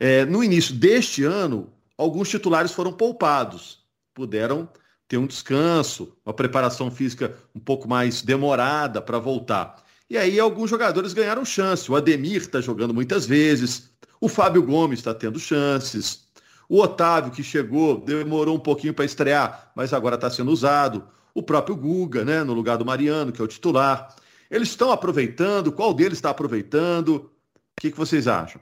É, 0.00 0.24
no 0.24 0.42
início 0.42 0.74
deste 0.74 1.22
ano, 1.22 1.70
alguns 1.98 2.30
titulares 2.30 2.72
foram 2.72 2.94
poupados, 2.94 3.80
puderam 4.14 4.66
ter 5.06 5.18
um 5.18 5.26
descanso, 5.26 6.16
uma 6.24 6.32
preparação 6.32 6.90
física 6.90 7.36
um 7.54 7.60
pouco 7.60 7.86
mais 7.86 8.22
demorada 8.22 9.02
para 9.02 9.18
voltar. 9.18 9.84
E 10.08 10.16
aí 10.16 10.40
alguns 10.40 10.70
jogadores 10.70 11.12
ganharam 11.12 11.44
chance. 11.44 11.92
O 11.92 11.94
Ademir 11.94 12.40
está 12.40 12.58
jogando 12.58 12.94
muitas 12.94 13.26
vezes, 13.26 13.90
o 14.18 14.30
Fábio 14.30 14.62
Gomes 14.62 15.00
está 15.00 15.12
tendo 15.12 15.38
chances, 15.38 16.24
o 16.72 16.80
Otávio, 16.80 17.30
que 17.30 17.42
chegou, 17.42 17.98
demorou 17.98 18.56
um 18.56 18.58
pouquinho 18.58 18.94
para 18.94 19.04
estrear, 19.04 19.70
mas 19.76 19.92
agora 19.92 20.14
está 20.14 20.30
sendo 20.30 20.50
usado 20.50 21.06
o 21.34 21.42
próprio 21.42 21.76
Guga, 21.76 22.24
né, 22.24 22.42
no 22.42 22.54
lugar 22.54 22.78
do 22.78 22.84
Mariano, 22.86 23.30
que 23.30 23.42
é 23.42 23.44
o 23.44 23.46
titular. 23.46 24.08
Eles 24.50 24.68
estão 24.68 24.90
aproveitando? 24.90 25.70
Qual 25.70 25.92
deles 25.92 26.16
está 26.16 26.30
aproveitando? 26.30 27.16
O 27.16 27.30
que, 27.78 27.90
que 27.90 27.98
vocês 27.98 28.26
acham? 28.26 28.58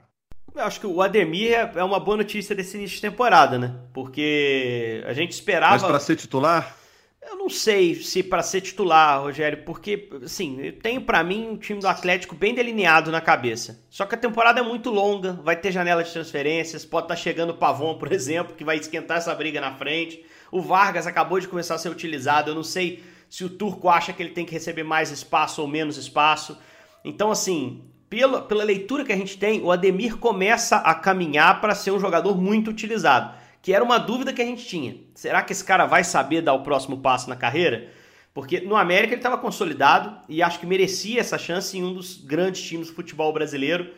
Eu 0.53 0.61
acho 0.61 0.81
que 0.81 0.87
o 0.87 1.01
Ademir 1.01 1.53
é, 1.53 1.71
é 1.73 1.83
uma 1.85 2.01
boa 2.01 2.17
notícia 2.17 2.53
desse 2.53 2.75
início 2.75 2.97
de 2.97 3.01
temporada, 3.01 3.57
né? 3.57 3.75
Porque 3.93 5.01
a 5.07 5.13
gente 5.13 5.31
esperava. 5.31 5.71
Mas 5.71 5.81
para 5.81 5.97
ser 5.97 6.17
titular? 6.17 6.75
Eu 7.21 7.35
não 7.35 7.49
sei 7.49 7.95
se 7.95 8.23
para 8.23 8.41
ser 8.41 8.61
titular, 8.61 9.21
Rogério, 9.21 9.63
porque, 9.63 10.09
assim, 10.23 10.59
eu 10.59 10.73
tenho 10.73 11.01
para 11.01 11.23
mim 11.23 11.49
um 11.49 11.57
time 11.57 11.79
do 11.79 11.87
Atlético 11.87 12.33
bem 12.33 12.55
delineado 12.55 13.11
na 13.11 13.21
cabeça. 13.21 13.79
Só 13.91 14.07
que 14.07 14.15
a 14.15 14.17
temporada 14.17 14.59
é 14.59 14.63
muito 14.63 14.89
longa, 14.89 15.33
vai 15.33 15.55
ter 15.55 15.71
janela 15.71 16.03
de 16.03 16.11
transferências, 16.11 16.83
pode 16.83 17.05
estar 17.05 17.15
tá 17.15 17.21
chegando 17.21 17.51
o 17.51 17.57
Pavon, 17.57 17.95
por 17.99 18.09
exemplo, 18.11 18.55
que 18.55 18.65
vai 18.65 18.77
esquentar 18.77 19.17
essa 19.17 19.35
briga 19.35 19.61
na 19.61 19.75
frente. 19.75 20.25
O 20.51 20.61
Vargas 20.61 21.05
acabou 21.05 21.39
de 21.39 21.47
começar 21.47 21.75
a 21.75 21.77
ser 21.77 21.89
utilizado. 21.89 22.49
Eu 22.49 22.55
não 22.55 22.63
sei 22.63 23.03
se 23.29 23.45
o 23.45 23.49
Turco 23.49 23.87
acha 23.87 24.11
que 24.11 24.23
ele 24.23 24.31
tem 24.31 24.45
que 24.45 24.53
receber 24.53 24.83
mais 24.83 25.11
espaço 25.11 25.61
ou 25.61 25.67
menos 25.67 25.97
espaço. 25.97 26.57
Então, 27.05 27.29
assim, 27.29 27.83
pela, 28.09 28.41
pela 28.41 28.63
leitura 28.63 29.05
que 29.05 29.13
a 29.13 29.17
gente 29.17 29.37
tem, 29.37 29.61
o 29.61 29.71
Ademir 29.71 30.17
começa 30.17 30.77
a 30.77 30.95
caminhar 30.95 31.61
para 31.61 31.75
ser 31.75 31.91
um 31.91 31.99
jogador 31.99 32.35
muito 32.35 32.71
utilizado. 32.71 33.33
Que 33.61 33.73
era 33.73 33.83
uma 33.83 33.97
dúvida 33.97 34.33
que 34.33 34.41
a 34.41 34.45
gente 34.45 34.65
tinha. 34.65 34.97
Será 35.13 35.41
que 35.43 35.51
esse 35.53 35.63
cara 35.63 35.85
vai 35.85 36.03
saber 36.03 36.41
dar 36.41 36.53
o 36.53 36.63
próximo 36.63 36.97
passo 36.97 37.29
na 37.29 37.35
carreira? 37.35 37.89
Porque 38.33 38.61
no 38.61 38.75
América 38.75 39.13
ele 39.13 39.19
estava 39.19 39.37
consolidado 39.37 40.17
e 40.27 40.41
acho 40.41 40.59
que 40.59 40.65
merecia 40.65 41.19
essa 41.19 41.37
chance 41.37 41.77
em 41.77 41.83
um 41.83 41.93
dos 41.93 42.17
grandes 42.17 42.61
times 42.61 42.87
do 42.87 42.93
futebol 42.93 43.31
brasileiro, 43.33 43.91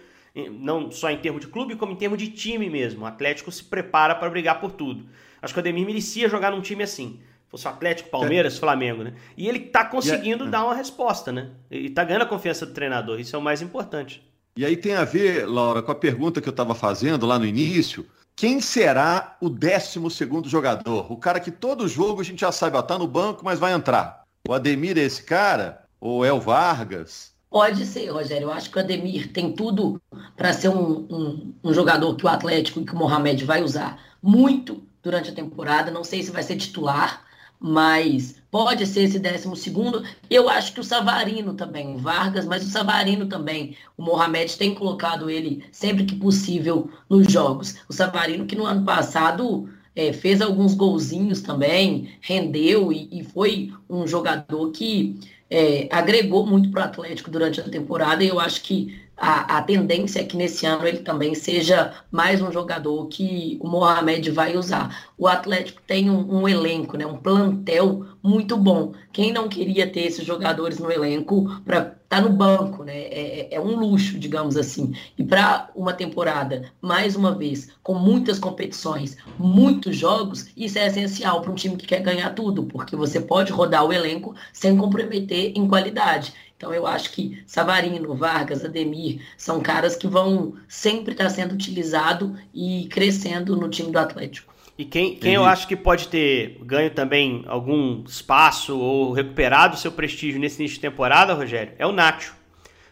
não 0.52 0.92
só 0.92 1.10
em 1.12 1.18
termos 1.18 1.42
de 1.42 1.48
clube, 1.48 1.76
como 1.76 1.94
em 1.94 1.96
termos 1.96 2.18
de 2.18 2.30
time 2.30 2.70
mesmo. 2.70 3.04
O 3.04 3.06
Atlético 3.06 3.52
se 3.52 3.64
prepara 3.64 4.16
para 4.16 4.30
brigar 4.30 4.60
por 4.60 4.72
tudo. 4.72 5.06
Acho 5.42 5.54
que 5.54 5.60
o 5.60 5.62
Ademir 5.62 5.86
merecia 5.86 6.28
jogar 6.28 6.52
num 6.52 6.62
time 6.62 6.84
assim. 6.84 7.20
Fosse 7.48 7.68
o 7.68 7.70
Atlético, 7.70 8.10
Palmeiras, 8.10 8.56
é. 8.56 8.60
Flamengo, 8.60 9.04
né? 9.04 9.14
E 9.38 9.48
ele 9.48 9.60
tá 9.60 9.86
conseguindo 9.86 10.46
é. 10.46 10.50
dar 10.50 10.66
uma 10.66 10.74
resposta, 10.74 11.32
né? 11.32 11.52
E 11.70 11.88
tá 11.88 12.04
ganhando 12.04 12.24
a 12.24 12.26
confiança 12.26 12.66
do 12.66 12.74
treinador. 12.74 13.20
Isso 13.20 13.36
é 13.36 13.40
o 13.40 13.42
mais 13.42 13.62
importante. 13.62 14.28
E 14.58 14.66
aí 14.66 14.76
tem 14.76 14.96
a 14.96 15.04
ver, 15.04 15.48
Laura, 15.48 15.84
com 15.84 15.92
a 15.92 15.96
pergunta 15.96 16.42
que 16.42 16.50
eu 16.50 16.52
estava 16.52 16.74
fazendo 16.74 17.28
lá 17.28 17.38
no 17.38 17.46
início. 17.46 18.08
Quem 18.36 18.60
será 18.60 19.38
o 19.40 19.50
12 19.50 20.00
jogador? 20.46 21.12
O 21.12 21.18
cara 21.18 21.40
que 21.40 21.52
todo 21.52 21.88
jogo 21.88 22.22
a 22.22 22.24
gente 22.24 22.42
já 22.42 22.52
sabe, 22.52 22.78
ó, 22.78 22.82
tá 22.82 22.98
no 22.98 23.08
banco, 23.08 23.46
mas 23.46 23.60
vai 23.60 23.74
entrar. 23.74 24.24
O 24.48 24.54
Ademir 24.54 24.98
é 24.98 25.02
esse 25.02 25.24
cara? 25.24 25.84
Ou 26.00 26.26
é 26.26 26.34
o 26.34 26.42
Vargas? 26.42 27.34
Pode 27.50 27.86
ser, 27.86 28.10
Rogério. 28.10 28.46
Eu 28.46 28.52
acho 28.52 28.70
que 28.70 28.78
o 28.78 28.82
Ademir 28.82 29.32
tem 29.32 29.54
tudo 29.54 30.02
para 30.36 30.52
ser 30.52 30.70
um, 30.70 31.08
um, 31.10 31.54
um, 31.64 31.74
jogador 31.74 32.16
que 32.16 32.26
o 32.26 32.30
Atlético 32.30 32.82
e 32.82 32.86
que 32.86 32.94
o 32.94 32.98
Mohamed 32.98 33.46
vai 33.46 33.62
usar 33.62 34.00
muito 34.22 34.84
durante 35.04 35.30
a 35.30 35.36
temporada. 35.36 35.92
Não 35.92 36.04
sei 36.04 36.24
se 36.24 36.32
vai 36.32 36.42
ser 36.42 36.58
titular, 36.58 37.23
mas 37.66 38.36
pode 38.52 38.86
ser 38.86 39.04
esse 39.04 39.18
décimo 39.18 39.56
segundo. 39.56 40.04
Eu 40.30 40.50
acho 40.50 40.74
que 40.74 40.82
o 40.82 40.84
Savarino 40.84 41.54
também, 41.54 41.96
Vargas, 41.96 42.44
mas 42.46 42.62
o 42.62 42.70
Savarino 42.70 43.28
também. 43.28 43.78
O 43.98 44.04
Mohamed 44.04 44.58
tem 44.58 44.76
colocado 44.76 45.30
ele 45.30 45.64
sempre 45.72 46.04
que 46.04 46.14
possível 46.14 46.90
nos 47.10 47.32
jogos. 47.32 47.78
O 47.88 47.94
Savarino 47.94 48.46
que 48.46 48.58
no 48.58 48.66
ano 48.66 48.84
passado 48.84 49.70
é, 49.96 50.12
fez 50.12 50.42
alguns 50.42 50.74
golzinhos 50.74 51.40
também, 51.40 52.10
rendeu 52.20 52.92
e, 52.92 53.08
e 53.10 53.24
foi 53.24 53.72
um 53.90 54.06
jogador 54.06 54.70
que 54.72 55.18
é, 55.50 55.88
agregou 55.90 56.46
muito 56.46 56.70
para 56.70 56.82
o 56.82 56.84
Atlético 56.84 57.32
durante 57.32 57.62
a 57.62 57.70
temporada 57.70 58.26
e 58.26 58.28
eu 58.28 58.42
acho 58.42 58.62
que 58.62 59.03
a, 59.16 59.58
a, 59.58 59.62
tendência 59.62 60.20
é 60.20 60.24
que 60.24 60.36
nesse 60.36 60.66
ano 60.66 60.88
ele 60.88 61.00
também 61.00 61.36
seja 61.36 61.94
mais 62.12 62.42
um 62.42 62.52
jogador 62.52 63.08
que 63.08 63.58
o 63.62 63.68
Mohamed 63.68 64.32
vai 64.32 64.58
usar. 64.58 65.12
O 65.18 65.28
Atlético 65.28 65.82
tem 65.86 66.10
um, 66.10 66.42
um, 66.42 66.50
elenco, 66.50 66.98
né, 66.98 67.06
um 67.06 67.18
plantel 67.18 68.06
muito 68.22 68.58
bom. 68.58 68.94
Quem 69.12 69.32
não 69.32 69.48
queria 69.48 69.88
ter 69.88 70.02
esses 70.02 70.26
jogadores 70.26 70.80
no 70.80 70.92
elenco 70.92 71.62
para 71.64 71.80
estar 71.80 71.98
tá 72.10 72.22
no 72.22 72.30
banco, 72.30 72.84
né? 72.84 72.98
É, 72.98 73.40
é, 73.40 73.56
é, 73.56 73.62
um 73.62 73.76
luxo, 73.76 74.18
digamos 74.18 74.58
assim. 74.58 74.94
E 75.18 75.24
para 75.24 75.70
uma 75.76 75.94
temporada, 75.94 76.72
mais 76.82 77.16
uma 77.16 77.36
vez, 77.36 77.70
com 77.82 77.94
muitas 77.94 78.40
competições, 78.40 79.18
muitos 79.38 79.96
jogos, 79.96 80.48
isso 80.58 80.80
é 80.80 80.88
essencial 80.88 81.42
para 81.42 81.52
um 81.52 81.56
time 81.56 81.76
que 81.78 81.88
quer 81.88 82.02
ganhar 82.02 82.32
tudo, 82.32 82.64
porque 82.64 82.96
você 82.96 83.20
pode 83.20 83.52
rodar 83.52 83.86
o 83.86 83.94
elenco 83.94 84.36
sem 84.52 84.76
comprometer 84.78 85.54
em 85.56 85.68
qualidade. 85.68 86.34
Então 86.64 86.74
eu 86.74 86.88
acho 86.88 87.12
que 87.12 87.44
Savarino, 87.46 88.16
Vargas, 88.16 88.64
Ademir 88.64 89.22
são 89.38 89.60
caras 89.60 89.98
que 89.98 90.08
vão 90.08 90.54
sempre 90.66 91.12
estar 91.12 91.30
sendo 91.30 91.54
utilizado 91.54 92.38
e 92.54 92.88
crescendo 92.90 93.58
no 93.58 93.68
time 93.68 93.92
do 93.92 94.00
Atlético. 94.00 94.54
E 94.78 94.86
quem, 94.86 95.16
quem 95.16 95.34
eu 95.34 95.44
acho 95.44 95.68
que 95.68 95.76
pode 95.76 96.08
ter 96.08 96.58
ganho 96.62 96.90
também 96.90 97.44
algum 97.48 98.02
espaço 98.06 98.80
ou 98.80 99.12
recuperado 99.12 99.76
seu 99.76 99.92
prestígio 99.92 100.40
nesse 100.40 100.62
início 100.62 100.76
de 100.76 100.82
temporada, 100.82 101.34
Rogério, 101.34 101.74
é 101.78 101.86
o 101.86 101.92
Nacho. 101.92 102.34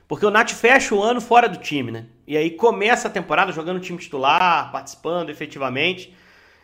Porque 0.06 0.26
o 0.26 0.30
Nath 0.30 0.52
fecha 0.52 0.94
o 0.94 1.02
ano 1.02 1.22
fora 1.22 1.48
do 1.48 1.58
time, 1.58 1.92
né? 1.92 2.08
E 2.28 2.36
aí 2.36 2.52
começa 2.52 3.08
a 3.08 3.12
temporada 3.12 3.54
jogando 3.54 3.80
time 3.80 3.98
titular, 3.98 4.70
participando 4.70 5.30
efetivamente. 5.30 6.14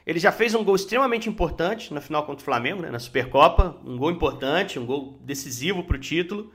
Ele 0.05 0.19
já 0.19 0.33
fez 0.33 0.53
um 0.53 0.61
gol 0.61 0.75
extremamente 0.75 1.29
importante 1.29 1.93
na 1.93 2.01
final 2.01 2.25
contra 2.25 2.41
o 2.41 2.45
Flamengo, 2.45 2.81
né, 2.81 2.91
na 2.91 2.99
Supercopa. 2.99 3.77
Um 3.85 3.95
gol 3.95 4.11
importante, 4.11 4.77
um 4.77 4.85
gol 4.85 5.17
decisivo 5.21 5.83
para 5.83 5.95
o 5.95 5.99
título. 5.99 6.51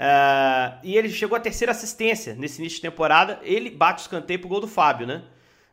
Uh, 0.00 0.80
e 0.82 0.96
ele 0.96 1.10
chegou 1.10 1.36
à 1.36 1.40
terceira 1.40 1.72
assistência 1.72 2.34
nesse 2.34 2.58
início 2.58 2.76
de 2.76 2.82
temporada. 2.82 3.38
Ele 3.42 3.68
bate 3.68 4.00
o 4.00 4.04
escanteio 4.04 4.40
pro 4.40 4.48
gol 4.48 4.60
do 4.60 4.66
Fábio, 4.66 5.06
né? 5.06 5.22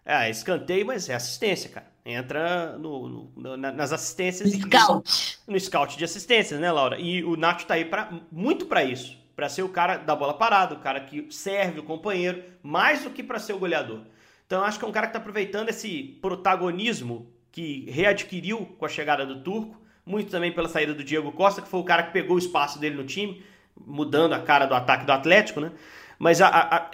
É, 0.05 0.29
escanteio, 0.29 0.86
mas 0.86 1.07
é 1.07 1.15
assistência, 1.15 1.69
cara. 1.69 1.88
Entra 2.05 2.77
no, 2.77 3.29
no, 3.36 3.57
nas 3.57 3.93
assistências. 3.93 4.53
No 4.53 4.62
scout. 4.62 5.39
No 5.48 5.60
scout 5.60 5.98
de 5.98 6.03
assistências, 6.03 6.60
né, 6.60 6.72
Laura? 6.72 7.00
E 7.00 7.24
o 7.24 7.38
Nacho 7.38 7.65
tá 7.65 7.75
aí 7.75 7.86
pra, 7.86 8.10
muito 8.31 8.65
para 8.65 8.84
isso 8.84 9.17
para 9.38 9.48
ser 9.48 9.62
o 9.62 9.69
cara 9.69 9.98
da 9.98 10.15
bola 10.15 10.34
parada, 10.34 10.74
o 10.74 10.79
cara 10.79 11.00
que 11.00 11.27
serve 11.29 11.79
o 11.79 11.84
companheiro, 11.84 12.43
mais 12.63 13.03
do 13.03 13.12
que 13.12 13.22
para 13.22 13.38
ser 13.38 13.53
o 13.53 13.60
goleador. 13.60 14.01
Então 14.48 14.60
eu 14.60 14.65
acho 14.65 14.79
que 14.79 14.86
é 14.86 14.88
um 14.88 14.91
cara 14.91 15.05
que 15.05 15.12
está 15.12 15.19
aproveitando 15.19 15.69
esse 15.69 16.17
protagonismo 16.19 17.31
que 17.51 17.88
readquiriu 17.88 18.65
com 18.79 18.86
a 18.86 18.89
chegada 18.89 19.27
do 19.27 19.39
Turco, 19.43 19.79
muito 20.03 20.31
também 20.31 20.51
pela 20.51 20.67
saída 20.67 20.91
do 20.91 21.03
Diego 21.03 21.31
Costa, 21.31 21.62
que 21.62 21.67
foi 21.67 21.79
o 21.79 21.84
cara 21.84 22.01
que 22.01 22.13
pegou 22.13 22.36
o 22.36 22.39
espaço 22.39 22.79
dele 22.79 22.96
no 22.96 23.05
time, 23.05 23.43
mudando 23.86 24.34
a 24.34 24.39
cara 24.39 24.65
do 24.65 24.74
ataque 24.74 25.05
do 25.05 25.12
Atlético, 25.12 25.60
né? 25.60 25.72
Mas 26.19 26.41
a, 26.41 26.48
a, 26.48 26.75
a 26.77 26.91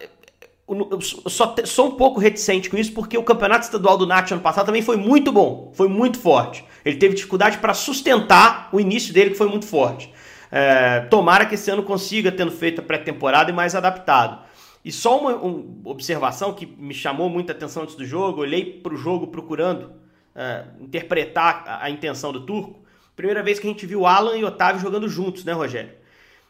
eu 0.68 1.02
só 1.02 1.56
sou 1.66 1.88
um 1.90 1.92
pouco 1.92 2.20
reticente 2.20 2.70
com 2.70 2.78
isso 2.78 2.94
porque 2.94 3.18
o 3.18 3.24
campeonato 3.24 3.66
estadual 3.66 3.98
do 3.98 4.08
Nath 4.08 4.32
ano 4.32 4.42
passado 4.42 4.66
também 4.66 4.82
foi 4.82 4.96
muito 4.96 5.32
bom, 5.32 5.72
foi 5.76 5.90
muito 5.90 6.18
forte. 6.18 6.64
Ele 6.86 6.96
teve 6.96 7.16
dificuldade 7.16 7.58
para 7.58 7.74
sustentar 7.74 8.70
o 8.72 8.80
início 8.80 9.14
dele, 9.14 9.32
que 9.32 9.38
foi 9.38 9.48
muito 9.48 9.66
forte. 9.66 10.12
É, 10.50 11.02
tomara 11.02 11.46
que 11.46 11.56
esse 11.56 11.70
ano 11.70 11.84
consiga, 11.84 12.32
tendo 12.32 12.52
feito 12.52 12.80
a 12.80 12.84
pré-temporada 12.84 13.52
e 13.52 13.54
mais 13.54 13.76
adaptado. 13.76 14.44
E 14.86 14.92
só 14.92 15.20
uma, 15.20 15.36
uma, 15.36 15.90
observação 15.90 16.54
que 16.54 16.66
me 16.66 16.94
chamou 16.94 17.30
muita 17.30 17.54
atenção 17.54 17.84
antes 17.84 17.96
do 17.96 18.06
jogo, 18.06 18.42
olhei 18.42 18.66
para 18.66 18.94
o 18.94 18.98
jogo 18.98 19.28
procurando 19.28 19.92
é, 20.36 20.66
interpretar 20.80 21.64
a, 21.66 21.86
a, 21.86 21.90
intenção 21.90 22.32
do 22.32 22.42
turco. 22.42 22.82
Primeira 23.16 23.42
vez 23.42 23.60
que 23.60 23.68
a 23.68 23.70
gente 23.70 23.86
viu 23.86 24.06
Alan 24.06 24.38
e 24.38 24.44
Otávio 24.44 24.82
jogando 24.82 25.08
juntos, 25.08 25.44
né, 25.46 25.54
Rogério? 25.54 25.92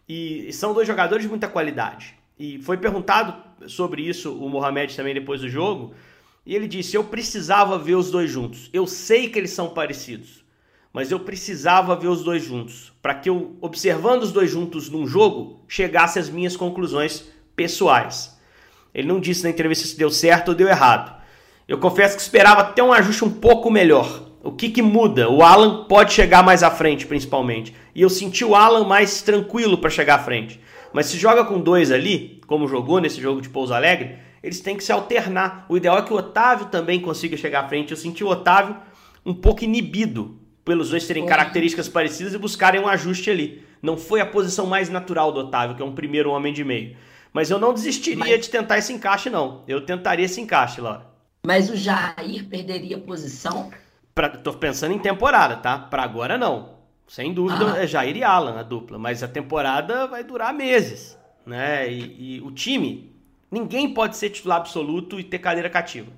E, 0.07 0.51
são 0.53 0.73
dois 0.73 0.87
jogadores 0.87 1.23
de 1.23 1.29
muita 1.29 1.47
qualidade. 1.47 2.15
E 2.37 2.59
foi 2.59 2.77
perguntado 2.77 3.35
sobre 3.67 4.01
isso 4.01 4.33
o 4.37 4.49
Mohamed 4.49 4.95
também 4.95 5.13
depois 5.13 5.41
do 5.41 5.49
jogo. 5.49 5.93
E 6.45 6.55
ele 6.55 6.67
disse: 6.67 6.95
Eu 6.95 7.03
precisava 7.03 7.77
ver 7.77 7.95
os 7.95 8.11
dois 8.11 8.29
juntos. 8.29 8.69
Eu 8.73 8.85
sei 8.87 9.29
que 9.29 9.39
eles 9.39 9.51
são 9.51 9.69
parecidos 9.69 10.43
mas 10.93 11.09
eu 11.09 11.19
precisava 11.19 11.95
ver 11.95 12.07
os 12.07 12.23
dois 12.23 12.43
juntos, 12.43 12.93
para 13.01 13.15
que 13.15 13.27
eu, 13.27 13.57
observando 13.59 14.21
os 14.21 14.31
dois 14.31 14.51
juntos 14.51 14.91
num 14.91 15.07
jogo, 15.07 15.65
chegasse 15.67 16.19
às 16.19 16.29
minhas 16.29 16.55
conclusões 16.55 17.25
pessoais. 17.55 18.37
Ele 18.93 19.07
não 19.07 19.19
disse 19.19 19.43
na 19.43 19.49
entrevista 19.49 19.87
se 19.87 19.97
deu 19.97 20.11
certo 20.11 20.49
ou 20.49 20.55
deu 20.55 20.67
errado. 20.67 21.19
Eu 21.67 21.79
confesso 21.79 22.15
que 22.15 22.21
esperava 22.21 22.61
até 22.61 22.83
um 22.83 22.93
ajuste 22.93 23.25
um 23.25 23.31
pouco 23.31 23.71
melhor. 23.71 24.29
O 24.43 24.51
que, 24.51 24.69
que 24.69 24.81
muda? 24.81 25.29
O 25.29 25.41
Alan 25.41 25.85
pode 25.85 26.11
chegar 26.11 26.43
mais 26.43 26.63
à 26.63 26.69
frente, 26.69 27.07
principalmente. 27.07 27.73
E 27.95 28.01
eu 28.01 28.09
senti 28.09 28.43
o 28.43 28.53
Alan 28.53 28.83
mais 28.83 29.21
tranquilo 29.21 29.77
para 29.77 29.89
chegar 29.89 30.15
à 30.15 30.19
frente. 30.19 30.59
Mas 30.91 31.05
se 31.05 31.17
joga 31.17 31.45
com 31.45 31.61
dois 31.61 31.93
ali, 31.93 32.41
como 32.45 32.67
jogou 32.67 32.99
nesse 32.99 33.21
jogo 33.21 33.39
de 33.39 33.47
Pouso 33.47 33.73
Alegre, 33.73 34.17
eles 34.43 34.59
têm 34.59 34.75
que 34.75 34.83
se 34.83 34.91
alternar. 34.91 35.65
O 35.69 35.77
ideal 35.77 35.97
é 35.97 36.01
que 36.01 36.11
o 36.11 36.17
Otávio 36.17 36.65
também 36.65 36.99
consiga 36.99 37.37
chegar 37.37 37.63
à 37.63 37.69
frente. 37.69 37.91
Eu 37.91 37.97
senti 37.97 38.21
o 38.21 38.27
Otávio 38.27 38.75
um 39.25 39.33
pouco 39.33 39.63
inibido 39.63 40.37
pelos 40.65 40.89
dois 40.89 41.07
terem 41.07 41.25
características 41.25 41.87
parecidas 41.87 42.33
e 42.33 42.37
buscarem 42.37 42.81
um 42.81 42.87
ajuste 42.87 43.31
ali. 43.31 43.63
Não 43.81 43.95
foi 43.95 44.19
a 44.19 44.25
posição 44.25 44.65
mais 44.65 44.89
natural 44.89 45.31
do 45.31 45.39
Otávio, 45.39 45.77
que 45.77 45.81
é 45.81 45.85
um 45.85 45.95
primeiro 45.95 46.29
homem 46.29 46.51
de 46.51 46.65
meio. 46.65 46.97
Mas 47.31 47.49
eu 47.49 47.57
não 47.57 47.73
desistiria 47.73 48.35
Mas... 48.35 48.41
de 48.41 48.49
tentar 48.49 48.77
esse 48.77 48.91
encaixe, 48.91 49.29
não. 49.29 49.63
Eu 49.69 49.85
tentaria 49.85 50.25
esse 50.25 50.41
encaixe, 50.41 50.81
Laura. 50.81 51.07
Mas 51.45 51.69
o 51.69 51.77
Jair 51.77 52.45
perderia 52.49 52.97
posição? 52.97 53.71
Pra, 54.13 54.29
tô 54.29 54.53
pensando 54.53 54.93
em 54.93 54.99
temporada, 54.99 55.57
tá? 55.57 55.77
Para 55.77 56.03
agora, 56.03 56.37
não. 56.37 56.73
Sem 57.07 57.33
dúvida, 57.33 57.73
ah. 57.73 57.83
é 57.83 57.87
Jair 57.87 58.15
e 58.15 58.23
Alan 58.23 58.59
a 58.59 58.63
dupla. 58.63 58.97
Mas 58.97 59.23
a 59.23 59.27
temporada 59.27 60.07
vai 60.07 60.23
durar 60.23 60.53
meses. 60.53 61.17
Né? 61.45 61.91
E, 61.91 62.37
e 62.37 62.41
o 62.41 62.51
time, 62.51 63.11
ninguém 63.51 63.93
pode 63.93 64.15
ser 64.15 64.29
titular 64.29 64.59
absoluto 64.59 65.19
e 65.19 65.23
ter 65.23 65.39
cadeira 65.39 65.69
cativa 65.69 66.11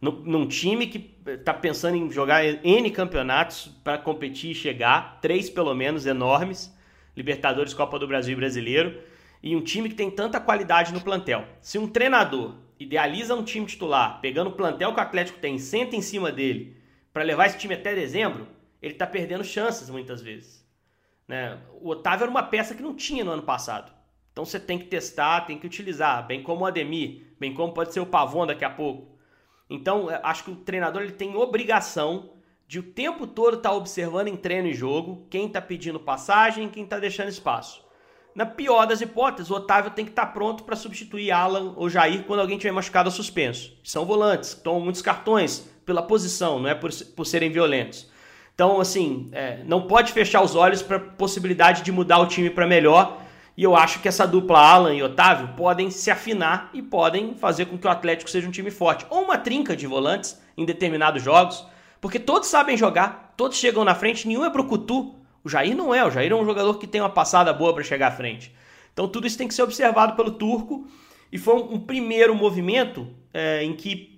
num 0.00 0.46
time 0.46 0.86
que 0.86 1.10
está 1.26 1.52
pensando 1.52 1.96
em 1.96 2.10
jogar 2.10 2.44
N 2.44 2.90
campeonatos 2.90 3.70
para 3.82 3.98
competir 3.98 4.52
e 4.52 4.54
chegar, 4.54 5.18
três 5.20 5.50
pelo 5.50 5.74
menos 5.74 6.06
enormes, 6.06 6.72
Libertadores, 7.16 7.74
Copa 7.74 7.98
do 7.98 8.06
Brasil 8.06 8.34
e 8.34 8.36
Brasileiro, 8.36 9.00
e 9.42 9.56
um 9.56 9.60
time 9.60 9.88
que 9.88 9.96
tem 9.96 10.10
tanta 10.10 10.38
qualidade 10.38 10.92
no 10.92 11.00
plantel. 11.00 11.44
Se 11.60 11.78
um 11.78 11.88
treinador 11.88 12.54
idealiza 12.78 13.34
um 13.34 13.42
time 13.42 13.66
titular, 13.66 14.20
pegando 14.20 14.50
o 14.50 14.52
plantel 14.52 14.92
que 14.92 15.00
o 15.00 15.02
Atlético 15.02 15.38
tem, 15.40 15.58
senta 15.58 15.96
em 15.96 16.00
cima 16.00 16.30
dele 16.30 16.76
para 17.18 17.24
levar 17.24 17.46
esse 17.46 17.58
time 17.58 17.74
até 17.74 17.96
dezembro, 17.96 18.46
ele 18.80 18.92
está 18.92 19.04
perdendo 19.04 19.42
chances 19.42 19.90
muitas 19.90 20.22
vezes. 20.22 20.64
Né? 21.26 21.58
O 21.80 21.88
Otávio 21.88 22.22
era 22.22 22.30
uma 22.30 22.44
peça 22.44 22.76
que 22.76 22.82
não 22.82 22.94
tinha 22.94 23.24
no 23.24 23.32
ano 23.32 23.42
passado. 23.42 23.92
Então 24.30 24.44
você 24.44 24.60
tem 24.60 24.78
que 24.78 24.84
testar, 24.84 25.40
tem 25.40 25.58
que 25.58 25.66
utilizar, 25.66 26.24
bem 26.28 26.44
como 26.44 26.62
o 26.62 26.66
Ademir, 26.66 27.34
bem 27.40 27.52
como 27.52 27.74
pode 27.74 27.92
ser 27.92 27.98
o 27.98 28.06
Pavon 28.06 28.46
daqui 28.46 28.64
a 28.64 28.70
pouco. 28.70 29.18
Então, 29.68 30.08
é, 30.08 30.20
acho 30.22 30.44
que 30.44 30.52
o 30.52 30.56
treinador 30.58 31.02
ele 31.02 31.10
tem 31.10 31.34
obrigação 31.34 32.34
de 32.68 32.78
o 32.78 32.84
tempo 32.84 33.26
todo 33.26 33.56
estar 33.56 33.70
tá 33.70 33.74
observando 33.74 34.28
em 34.28 34.36
treino 34.36 34.68
e 34.68 34.72
jogo 34.72 35.26
quem 35.28 35.48
está 35.48 35.60
pedindo 35.60 35.98
passagem, 35.98 36.68
quem 36.68 36.84
está 36.84 37.00
deixando 37.00 37.30
espaço. 37.30 37.84
Na 38.32 38.46
pior 38.46 38.86
das 38.86 39.00
hipóteses, 39.00 39.50
o 39.50 39.56
Otávio 39.56 39.90
tem 39.90 40.04
que 40.04 40.12
estar 40.12 40.26
tá 40.26 40.32
pronto 40.32 40.62
para 40.62 40.76
substituir 40.76 41.32
Alan 41.32 41.74
ou 41.76 41.90
Jair 41.90 42.22
quando 42.22 42.38
alguém 42.38 42.58
tiver 42.58 42.70
machucado 42.70 43.08
ou 43.08 43.12
suspenso. 43.12 43.76
São 43.82 44.04
volantes, 44.04 44.54
tomam 44.54 44.82
muitos 44.82 45.02
cartões 45.02 45.68
pela 45.88 46.02
posição, 46.02 46.60
não 46.60 46.68
é 46.68 46.74
por, 46.74 46.92
por 47.16 47.24
serem 47.24 47.50
violentos. 47.50 48.06
Então, 48.54 48.78
assim, 48.78 49.30
é, 49.32 49.60
não 49.64 49.86
pode 49.86 50.12
fechar 50.12 50.42
os 50.42 50.54
olhos 50.54 50.82
para 50.82 50.98
a 50.98 51.00
possibilidade 51.00 51.80
de 51.80 51.90
mudar 51.90 52.18
o 52.18 52.26
time 52.26 52.50
para 52.50 52.66
melhor 52.66 53.22
e 53.56 53.62
eu 53.62 53.74
acho 53.74 54.00
que 54.00 54.06
essa 54.06 54.26
dupla 54.26 54.60
Alan 54.60 54.94
e 54.94 55.02
Otávio 55.02 55.48
podem 55.56 55.90
se 55.90 56.10
afinar 56.10 56.68
e 56.74 56.82
podem 56.82 57.34
fazer 57.36 57.64
com 57.64 57.78
que 57.78 57.86
o 57.86 57.90
Atlético 57.90 58.28
seja 58.28 58.46
um 58.46 58.50
time 58.50 58.70
forte. 58.70 59.06
Ou 59.08 59.22
uma 59.22 59.38
trinca 59.38 59.74
de 59.74 59.86
volantes 59.86 60.38
em 60.58 60.66
determinados 60.66 61.22
jogos, 61.22 61.66
porque 62.02 62.18
todos 62.18 62.48
sabem 62.48 62.76
jogar, 62.76 63.32
todos 63.34 63.56
chegam 63.56 63.82
na 63.82 63.94
frente, 63.94 64.28
nenhum 64.28 64.44
é 64.44 64.50
brucutu. 64.50 65.14
O 65.42 65.48
Jair 65.48 65.74
não 65.74 65.94
é, 65.94 66.04
o 66.04 66.10
Jair 66.10 66.32
é 66.32 66.34
um 66.34 66.44
jogador 66.44 66.78
que 66.78 66.86
tem 66.86 67.00
uma 67.00 67.08
passada 67.08 67.50
boa 67.50 67.72
para 67.72 67.82
chegar 67.82 68.08
à 68.08 68.12
frente. 68.12 68.54
Então 68.92 69.08
tudo 69.08 69.26
isso 69.26 69.38
tem 69.38 69.48
que 69.48 69.54
ser 69.54 69.62
observado 69.62 70.14
pelo 70.14 70.32
turco 70.32 70.86
e 71.32 71.38
foi 71.38 71.54
um, 71.54 71.74
um 71.74 71.80
primeiro 71.80 72.34
movimento 72.34 73.08
é, 73.32 73.64
em 73.64 73.72
que 73.72 74.17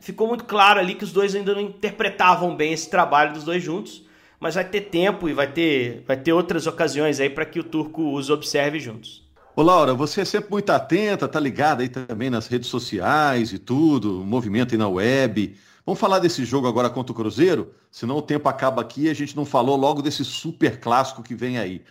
ficou 0.00 0.28
muito 0.28 0.44
claro 0.44 0.80
ali 0.80 0.94
que 0.94 1.04
os 1.04 1.12
dois 1.12 1.34
ainda 1.34 1.54
não 1.54 1.60
interpretavam 1.60 2.54
bem 2.56 2.72
esse 2.72 2.88
trabalho 2.88 3.32
dos 3.32 3.44
dois 3.44 3.62
juntos 3.62 4.04
mas 4.44 4.56
vai 4.56 4.64
ter 4.64 4.82
tempo 4.82 5.26
e 5.26 5.32
vai 5.32 5.50
ter, 5.50 6.04
vai 6.06 6.18
ter 6.18 6.34
outras 6.34 6.66
ocasiões 6.66 7.18
aí 7.18 7.30
para 7.30 7.46
que 7.46 7.58
o 7.58 7.64
turco 7.64 8.14
os 8.14 8.28
observe 8.28 8.78
juntos. 8.78 9.24
Ô 9.56 9.62
Laura, 9.62 9.94
você 9.94 10.20
é 10.20 10.24
sempre 10.26 10.50
muito 10.50 10.68
atenta, 10.68 11.26
tá 11.26 11.40
ligada 11.40 11.82
aí 11.82 11.88
também 11.88 12.28
nas 12.28 12.46
redes 12.46 12.68
sociais 12.68 13.54
e 13.54 13.58
tudo, 13.58 14.22
movimento 14.22 14.74
aí 14.74 14.78
na 14.78 14.86
web. 14.86 15.56
Vamos 15.86 15.98
falar 15.98 16.18
desse 16.18 16.44
jogo 16.44 16.68
agora 16.68 16.90
contra 16.90 17.10
o 17.10 17.14
Cruzeiro? 17.14 17.72
Senão 17.90 18.16
o 18.18 18.22
tempo 18.22 18.46
acaba 18.46 18.82
aqui 18.82 19.04
e 19.04 19.08
a 19.08 19.14
gente 19.14 19.34
não 19.34 19.46
falou 19.46 19.76
logo 19.76 20.02
desse 20.02 20.22
super 20.26 20.78
clássico 20.78 21.22
que 21.22 21.34
vem 21.34 21.56
aí. 21.56 21.82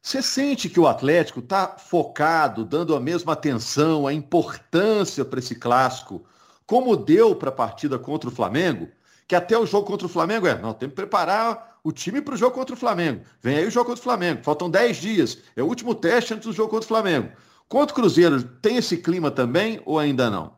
Você 0.00 0.22
sente 0.22 0.68
que 0.68 0.78
o 0.78 0.86
Atlético 0.86 1.40
está 1.40 1.76
focado, 1.76 2.64
dando 2.64 2.94
a 2.94 3.00
mesma 3.00 3.32
atenção, 3.32 4.06
a 4.06 4.12
importância 4.12 5.24
para 5.24 5.40
esse 5.40 5.56
clássico, 5.56 6.24
como 6.70 6.96
deu 6.96 7.34
para 7.34 7.48
a 7.48 7.52
partida 7.52 7.98
contra 7.98 8.30
o 8.30 8.32
Flamengo? 8.32 8.86
Que 9.26 9.34
até 9.34 9.58
o 9.58 9.66
jogo 9.66 9.88
contra 9.88 10.06
o 10.06 10.08
Flamengo 10.08 10.46
é, 10.46 10.56
não, 10.56 10.72
temos 10.72 10.92
que 10.92 11.02
preparar 11.02 11.80
o 11.82 11.90
time 11.90 12.22
para 12.22 12.34
o 12.34 12.36
jogo 12.36 12.54
contra 12.54 12.76
o 12.76 12.78
Flamengo. 12.78 13.22
Vem 13.42 13.56
aí 13.56 13.66
o 13.66 13.70
jogo 13.72 13.86
contra 13.86 14.00
o 14.00 14.04
Flamengo. 14.04 14.44
Faltam 14.44 14.70
10 14.70 14.96
dias. 14.98 15.38
É 15.56 15.64
o 15.64 15.66
último 15.66 15.96
teste 15.96 16.32
antes 16.32 16.46
do 16.46 16.52
jogo 16.52 16.70
contra 16.70 16.84
o 16.84 16.88
Flamengo. 16.88 17.32
Contra 17.68 17.92
o 17.92 17.96
Cruzeiro, 17.96 18.40
tem 18.62 18.76
esse 18.76 18.98
clima 18.98 19.32
também 19.32 19.82
ou 19.84 19.98
ainda 19.98 20.30
não? 20.30 20.52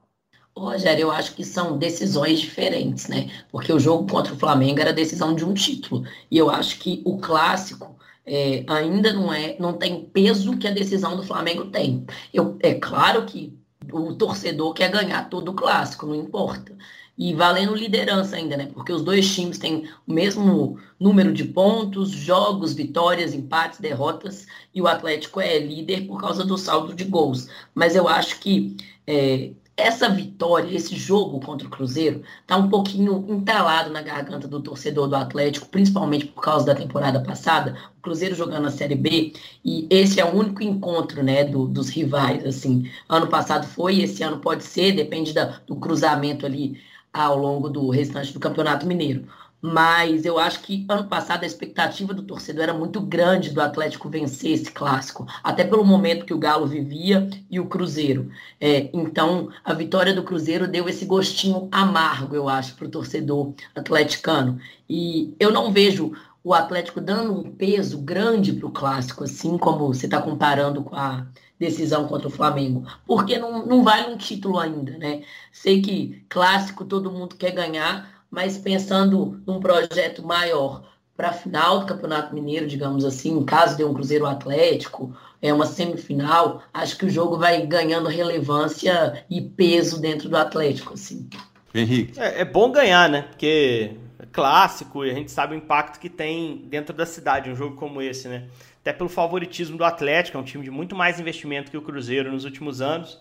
Rogério, 0.55 1.05
eu 1.05 1.11
acho 1.11 1.35
que 1.35 1.47
são 1.47 1.79
decisões 1.79 2.41
diferentes, 2.41 3.09
né? 3.09 3.31
Porque 3.51 3.73
o 3.73 3.81
jogo 3.81 4.07
contra 4.07 4.35
o 4.35 4.39
Flamengo 4.39 4.81
era 4.81 4.93
decisão 4.93 5.35
de 5.35 5.47
um 5.47 5.55
título. 5.55 6.05
E 6.31 6.37
eu 6.37 6.51
acho 6.51 6.79
que 6.79 7.01
o 7.07 7.17
clássico 7.17 7.97
é, 8.27 8.67
ainda 8.69 9.15
não 9.15 9.33
é, 9.33 9.57
não 9.59 9.73
tem 9.73 10.05
peso 10.05 10.59
que 10.59 10.69
a 10.69 10.73
decisão 10.73 11.17
do 11.17 11.23
Flamengo 11.23 11.71
tem. 11.71 12.05
Eu, 12.35 12.59
é 12.61 12.75
claro 12.75 13.25
que 13.25 13.62
o 13.91 14.15
torcedor 14.15 14.75
quer 14.75 14.91
ganhar 14.91 15.29
todo 15.29 15.51
o 15.51 15.55
clássico, 15.55 16.07
não 16.07 16.15
importa 16.15 16.77
e 17.17 17.35
valendo 17.35 17.75
liderança 17.75 18.37
ainda, 18.37 18.57
né? 18.57 18.71
Porque 18.73 18.93
os 18.93 19.03
dois 19.03 19.33
times 19.35 19.59
têm 19.59 19.89
o 20.07 20.13
mesmo 20.13 20.79
número 20.99 21.33
de 21.33 21.45
pontos, 21.45 22.11
jogos, 22.11 22.73
vitórias, 22.73 23.35
empates, 23.35 23.79
derrotas, 23.79 24.47
e 24.75 24.81
o 24.81 24.87
Atlético 24.87 25.41
é 25.41 25.59
líder 25.59 26.07
por 26.07 26.21
causa 26.21 26.45
do 26.45 26.57
saldo 26.57 26.95
de 26.95 27.05
gols. 27.05 27.49
Mas 27.75 27.95
eu 27.95 28.09
acho 28.09 28.41
que 28.41 28.77
é, 29.07 29.53
essa 29.77 30.09
vitória, 30.09 30.75
esse 30.75 30.95
jogo 30.97 31.41
contra 31.41 31.67
o 31.67 31.71
Cruzeiro, 31.71 32.23
tá 32.47 32.57
um 32.57 32.69
pouquinho 32.69 33.25
entalado 33.29 33.91
na 33.91 34.03
garganta 34.03 34.47
do 34.47 34.61
torcedor 34.61 35.09
do 35.09 35.17
Atlético, 35.17 35.69
principalmente 35.69 36.27
por 36.27 36.43
causa 36.43 36.67
da 36.67 36.75
temporada 36.75 37.21
passada, 37.21 37.77
o 37.99 38.03
Cruzeiro 38.03 38.35
jogando 38.35 38.67
a 38.67 38.71
Série 38.71 38.95
B, 38.95 39.33
e 39.65 39.87
esse 39.91 40.21
é 40.21 40.25
o 40.25 40.35
único 40.35 40.63
encontro, 40.63 41.23
né, 41.23 41.45
do, 41.45 41.67
dos 41.67 41.89
rivais, 41.89 42.45
assim. 42.45 42.91
Ano 43.09 43.29
passado 43.29 43.67
foi, 43.67 44.01
esse 44.01 44.23
ano 44.23 44.39
pode 44.39 44.65
ser, 44.65 44.93
depende 44.93 45.33
da, 45.33 45.61
do 45.67 45.77
cruzamento 45.77 46.45
ali 46.45 46.79
ao 47.13 47.37
longo 47.37 47.69
do 47.69 47.91
restante 47.91 48.33
do 48.33 48.41
Campeonato 48.41 48.87
Mineiro 48.87 49.27
mas 49.63 50.25
eu 50.25 50.41
acho 50.41 50.61
que 50.61 50.85
ano 50.89 51.05
passado 51.05 51.45
a 51.45 51.47
expectativa 51.47 52.13
do 52.13 52.25
torcedor 52.25 52.65
era 52.65 52.75
muito 52.75 53.01
grande 53.01 53.51
do 53.51 53.61
Atlético 53.61 54.09
vencer 54.09 54.51
esse 54.51 54.73
clássico, 54.73 55.25
até 55.41 55.63
pelo 55.63 55.85
momento 55.85 56.27
que 56.27 56.35
o 56.35 56.39
Galo 56.39 56.67
vivia 56.67 57.31
e 57.49 57.61
o 57.61 57.67
Cruzeiro. 57.67 58.29
É, 58.61 58.91
então, 58.93 59.51
a 59.65 59.73
vitória 59.73 60.13
do 60.13 60.25
Cruzeiro 60.25 60.67
deu 60.67 60.89
esse 60.89 61.05
gostinho 61.05 61.69
amargo, 61.71 62.35
eu 62.35 62.49
acho, 62.49 62.75
para 62.75 62.87
o 62.87 62.91
torcedor 62.91 63.55
atleticano. 63.73 64.59
E 64.91 65.33
eu 65.39 65.53
não 65.53 65.73
vejo 65.73 66.13
o 66.43 66.53
Atlético 66.53 67.01
dando 67.01 67.33
um 67.33 67.53
peso 67.53 67.99
grande 67.99 68.53
para 68.53 68.67
o 68.67 68.73
clássico, 68.73 69.23
assim 69.23 69.57
como 69.57 69.87
você 69.87 70.07
está 70.07 70.21
comparando 70.21 70.83
com 70.83 70.97
a 70.97 71.25
decisão 71.57 72.09
contra 72.09 72.27
o 72.27 72.31
Flamengo, 72.31 72.85
porque 73.07 73.39
não, 73.39 73.65
não 73.65 73.85
vale 73.85 74.13
um 74.13 74.17
título 74.17 74.59
ainda, 74.59 74.99
né? 74.99 75.23
Sei 75.53 75.81
que 75.81 76.25
clássico 76.29 76.85
todo 76.85 77.13
mundo 77.13 77.37
quer 77.37 77.53
ganhar, 77.53 78.12
mas 78.33 78.57
pensando 78.57 79.43
num 79.47 79.61
projeto 79.61 80.27
maior 80.27 80.91
para 81.15 81.29
a 81.29 81.33
final 81.35 81.81
do 81.81 81.87
Campeonato 81.87 82.35
Mineiro, 82.35 82.67
digamos 82.67 83.05
assim, 83.05 83.37
em 83.37 83.45
caso 83.45 83.77
de 83.77 83.85
um 83.85 83.93
Cruzeiro 83.93 84.25
Atlético, 84.25 85.15
é 85.43 85.53
uma 85.53 85.67
semifinal, 85.67 86.63
acho 86.73 86.97
que 86.97 87.05
o 87.05 87.11
jogo 87.11 87.37
vai 87.37 87.67
ganhando 87.67 88.09
relevância 88.09 89.23
e 89.29 89.43
peso 89.43 90.01
dentro 90.01 90.31
do 90.31 90.37
Atlético, 90.39 90.95
assim. 90.95 91.29
Henrique. 91.75 92.19
É, 92.19 92.41
é 92.41 92.45
bom 92.45 92.73
ganhar, 92.73 93.07
né? 93.11 93.23
Porque 93.23 93.97
é 94.19 94.27
clássico 94.33 95.05
e 95.05 95.11
a 95.11 95.15
gente 95.15 95.31
sabe 95.31 95.55
o 95.55 95.59
impacto 95.59 96.01
que 96.01 96.09
tem 96.09 96.65
dentro 96.69 96.97
da 96.97 97.05
cidade 97.05 97.51
um 97.51 97.55
jogo 97.55 97.77
como 97.77 98.01
esse, 98.01 98.29
né? 98.29 98.49
Até 98.81 98.95
pelo 98.95 99.11
favoritismo 99.11 99.77
do 99.77 99.85
Atlético, 99.85 100.39
é 100.39 100.41
um 100.41 100.45
time 100.45 100.65
de 100.65 100.71
muito 100.71 100.97
mais 100.97 101.21
investimento 101.21 101.71
que 101.71 101.77
o 101.77 101.83
Cruzeiro 101.83 102.33
nos 102.33 102.47
últimos 102.47 102.81
anos. 102.81 103.21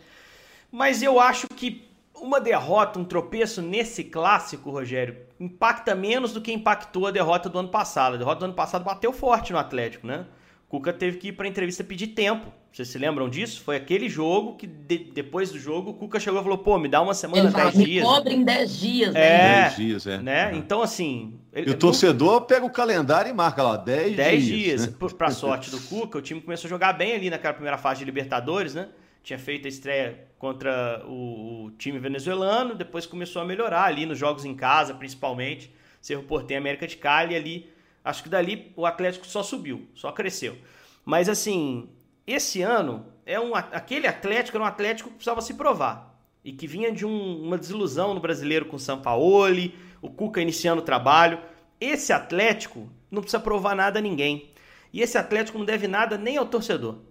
Mas 0.71 1.03
eu 1.03 1.19
acho 1.19 1.47
que 1.49 1.90
uma 2.21 2.39
derrota, 2.39 2.99
um 2.99 3.03
tropeço 3.03 3.61
nesse 3.61 4.03
clássico, 4.03 4.69
Rogério, 4.69 5.17
impacta 5.39 5.95
menos 5.95 6.31
do 6.31 6.39
que 6.39 6.53
impactou 6.53 7.07
a 7.07 7.11
derrota 7.11 7.49
do 7.49 7.57
ano 7.57 7.69
passado. 7.69 8.13
A 8.13 8.17
derrota 8.17 8.39
do 8.39 8.45
ano 8.45 8.53
passado 8.53 8.83
bateu 8.83 9.11
forte 9.11 9.51
no 9.51 9.57
Atlético, 9.57 10.05
né? 10.05 10.25
O 10.67 10.71
Cuca 10.71 10.93
teve 10.93 11.17
que 11.17 11.29
ir 11.29 11.31
para 11.33 11.45
a 11.47 11.49
entrevista 11.49 11.83
pedir 11.83 12.07
tempo. 12.07 12.47
Vocês 12.71 12.87
se 12.87 12.97
lembram 12.97 13.27
disso? 13.27 13.61
Foi 13.61 13.75
aquele 13.75 14.07
jogo 14.07 14.55
que 14.55 14.65
de, 14.65 14.97
depois 14.97 15.51
do 15.51 15.59
jogo 15.59 15.89
o 15.89 15.93
Cuca 15.93 16.17
chegou 16.17 16.39
e 16.39 16.43
falou: 16.43 16.57
pô, 16.59 16.79
me 16.79 16.87
dá 16.87 17.01
uma 17.01 17.13
semana, 17.13 17.49
ele 17.49 17.53
10 17.53 17.73
dias. 17.73 18.07
Me 18.07 18.13
cobre 18.13 18.33
em 18.33 18.43
10 18.45 18.79
dias, 18.79 19.13
né? 19.13 19.19
É, 19.19 19.61
10 19.63 19.75
dias, 19.75 20.07
é. 20.07 20.17
Né? 20.19 20.51
Uhum. 20.51 20.57
Então, 20.59 20.81
assim. 20.81 21.37
Ele, 21.51 21.69
e 21.69 21.73
o 21.73 21.77
torcedor 21.77 22.39
não... 22.39 22.41
pega 22.47 22.65
o 22.65 22.69
calendário 22.69 23.29
e 23.29 23.33
marca 23.33 23.61
lá 23.61 23.75
10, 23.75 24.15
10 24.15 24.15
dias. 24.15 24.15
10 24.15 24.45
dias. 24.45 24.87
Né? 24.87 24.93
Para 25.17 25.31
sorte 25.31 25.69
do 25.69 25.81
Cuca, 25.81 26.17
o 26.17 26.21
time 26.21 26.39
começou 26.39 26.69
a 26.69 26.69
jogar 26.69 26.93
bem 26.93 27.13
ali 27.13 27.29
naquela 27.29 27.53
primeira 27.53 27.77
fase 27.77 27.99
de 27.99 28.05
Libertadores, 28.05 28.73
né? 28.73 28.87
Tinha 29.23 29.37
feito 29.37 29.65
a 29.65 29.69
estreia 29.69 30.27
contra 30.37 31.03
o, 31.05 31.65
o, 31.65 31.71
time 31.71 31.99
venezuelano, 31.99 32.73
depois 32.73 33.05
começou 33.05 33.41
a 33.41 33.45
melhorar 33.45 33.83
ali 33.83 34.05
nos 34.05 34.17
jogos 34.17 34.45
em 34.45 34.55
casa, 34.55 34.93
principalmente. 34.93 35.71
Cerro 36.01 36.23
Portem 36.23 36.57
América 36.57 36.87
de 36.87 36.97
Cali 36.97 37.35
ali. 37.35 37.69
Acho 38.03 38.23
que 38.23 38.29
dali 38.29 38.71
o 38.75 38.85
Atlético 38.85 39.27
só 39.27 39.43
subiu, 39.43 39.87
só 39.93 40.11
cresceu. 40.11 40.57
Mas 41.05 41.29
assim, 41.29 41.89
esse 42.25 42.63
ano 42.63 43.05
é 43.25 43.39
um 43.39 43.53
aquele 43.53 44.07
Atlético 44.07 44.57
era 44.57 44.63
um 44.63 44.67
Atlético 44.67 45.09
que 45.09 45.15
precisava 45.15 45.41
se 45.41 45.53
provar 45.53 46.19
e 46.43 46.51
que 46.51 46.65
vinha 46.65 46.91
de 46.91 47.05
um, 47.05 47.43
uma 47.43 47.57
desilusão 47.57 48.15
no 48.15 48.19
brasileiro 48.19 48.65
com 48.65 48.77
o 48.77 48.79
Sampaoli, 48.79 49.75
o 50.01 50.09
Cuca 50.09 50.41
iniciando 50.41 50.81
o 50.81 50.85
trabalho. 50.85 51.39
Esse 51.79 52.11
Atlético 52.11 52.89
não 53.11 53.21
precisa 53.21 53.39
provar 53.39 53.75
nada 53.75 53.99
a 53.99 54.01
ninguém. 54.01 54.49
E 54.91 55.01
esse 55.01 55.19
Atlético 55.19 55.59
não 55.59 55.65
deve 55.65 55.87
nada 55.87 56.17
nem 56.17 56.37
ao 56.37 56.47
torcedor 56.47 57.10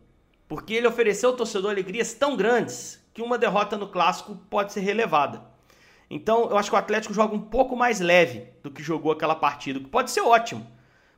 porque 0.50 0.74
ele 0.74 0.88
ofereceu 0.88 1.30
ao 1.30 1.36
torcedor 1.36 1.70
alegrias 1.70 2.12
tão 2.12 2.36
grandes 2.36 3.00
que 3.14 3.22
uma 3.22 3.38
derrota 3.38 3.76
no 3.76 3.86
clássico 3.86 4.34
pode 4.50 4.72
ser 4.72 4.80
relevada. 4.80 5.42
Então, 6.10 6.50
eu 6.50 6.58
acho 6.58 6.68
que 6.68 6.74
o 6.74 6.78
Atlético 6.78 7.14
joga 7.14 7.36
um 7.36 7.40
pouco 7.40 7.76
mais 7.76 8.00
leve 8.00 8.48
do 8.60 8.68
que 8.68 8.82
jogou 8.82 9.12
aquela 9.12 9.36
partida, 9.36 9.78
que 9.78 9.86
pode 9.86 10.10
ser 10.10 10.22
ótimo, 10.22 10.66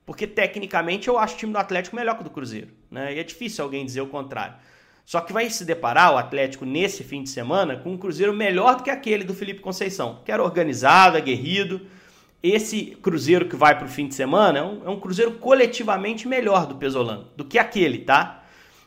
porque 0.04 0.26
tecnicamente 0.26 1.08
eu 1.08 1.18
acho 1.18 1.34
o 1.34 1.38
time 1.38 1.50
do 1.50 1.58
Atlético 1.58 1.96
melhor 1.96 2.16
que 2.16 2.20
o 2.20 2.24
do 2.24 2.28
Cruzeiro, 2.28 2.68
né? 2.90 3.14
E 3.14 3.18
é 3.18 3.24
difícil 3.24 3.64
alguém 3.64 3.86
dizer 3.86 4.02
o 4.02 4.06
contrário. 4.06 4.54
Só 5.06 5.18
que 5.22 5.32
vai 5.32 5.48
se 5.48 5.64
deparar 5.64 6.12
o 6.12 6.18
Atlético 6.18 6.66
nesse 6.66 7.02
fim 7.02 7.22
de 7.22 7.30
semana 7.30 7.78
com 7.78 7.90
um 7.90 7.96
Cruzeiro 7.96 8.34
melhor 8.34 8.76
do 8.76 8.82
que 8.82 8.90
aquele 8.90 9.24
do 9.24 9.32
Felipe 9.32 9.60
Conceição, 9.60 10.20
que 10.26 10.30
era 10.30 10.44
organizado, 10.44 11.16
aguerrido. 11.16 11.80
Esse 12.42 12.98
Cruzeiro 13.00 13.48
que 13.48 13.56
vai 13.56 13.78
para 13.78 13.86
o 13.86 13.90
fim 13.90 14.06
de 14.06 14.14
semana 14.14 14.58
é 14.58 14.62
um, 14.62 14.82
é 14.84 14.90
um 14.90 15.00
Cruzeiro 15.00 15.32
coletivamente 15.38 16.28
melhor 16.28 16.66
do 16.66 16.74
Pesolano, 16.74 17.28
do 17.34 17.46
que 17.46 17.58
aquele, 17.58 18.00
tá? 18.00 18.41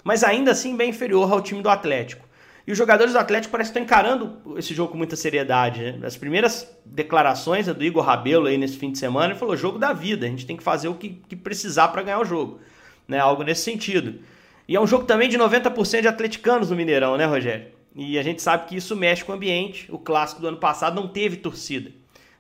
Mas 0.05 0.23
ainda 0.23 0.51
assim 0.51 0.77
bem 0.77 0.91
inferior 0.91 1.33
ao 1.33 1.41
time 1.41 1.63
do 1.63 1.69
Atlético. 1.69 2.23
E 2.67 2.71
os 2.71 2.77
jogadores 2.77 3.13
do 3.13 3.19
Atlético 3.19 3.51
parecem 3.51 3.71
estar 3.71 3.79
encarando 3.79 4.55
esse 4.55 4.73
jogo 4.73 4.91
com 4.91 4.97
muita 4.97 5.15
seriedade. 5.15 5.81
Né? 5.93 6.05
As 6.05 6.15
primeiras 6.15 6.71
declarações 6.85 7.67
é 7.67 7.73
do 7.73 7.83
Igor 7.83 8.03
Rabelo 8.03 8.45
aí 8.45 8.55
nesse 8.55 8.77
fim 8.77 8.91
de 8.91 8.99
semana, 8.99 9.33
ele 9.33 9.39
falou: 9.39 9.57
jogo 9.57 9.79
da 9.79 9.93
vida, 9.93 10.27
a 10.27 10.29
gente 10.29 10.45
tem 10.45 10.55
que 10.55 10.63
fazer 10.63 10.87
o 10.87 10.93
que, 10.93 11.09
que 11.27 11.35
precisar 11.35 11.87
para 11.87 12.03
ganhar 12.03 12.19
o 12.19 12.25
jogo. 12.25 12.59
Né? 13.07 13.19
Algo 13.19 13.41
nesse 13.41 13.63
sentido. 13.63 14.19
E 14.67 14.75
é 14.75 14.79
um 14.79 14.85
jogo 14.85 15.05
também 15.05 15.27
de 15.27 15.37
90% 15.39 16.01
de 16.01 16.07
atleticanos 16.07 16.69
no 16.69 16.75
Mineirão, 16.75 17.17
né, 17.17 17.25
Rogério? 17.25 17.67
E 17.95 18.19
a 18.19 18.23
gente 18.23 18.41
sabe 18.41 18.67
que 18.67 18.75
isso 18.75 18.95
mexe 18.95 19.23
com 19.23 19.31
o 19.31 19.35
ambiente. 19.35 19.91
O 19.91 19.97
clássico 19.97 20.41
do 20.41 20.47
ano 20.47 20.57
passado 20.57 20.99
não 20.99 21.07
teve 21.07 21.37
torcida. 21.37 21.91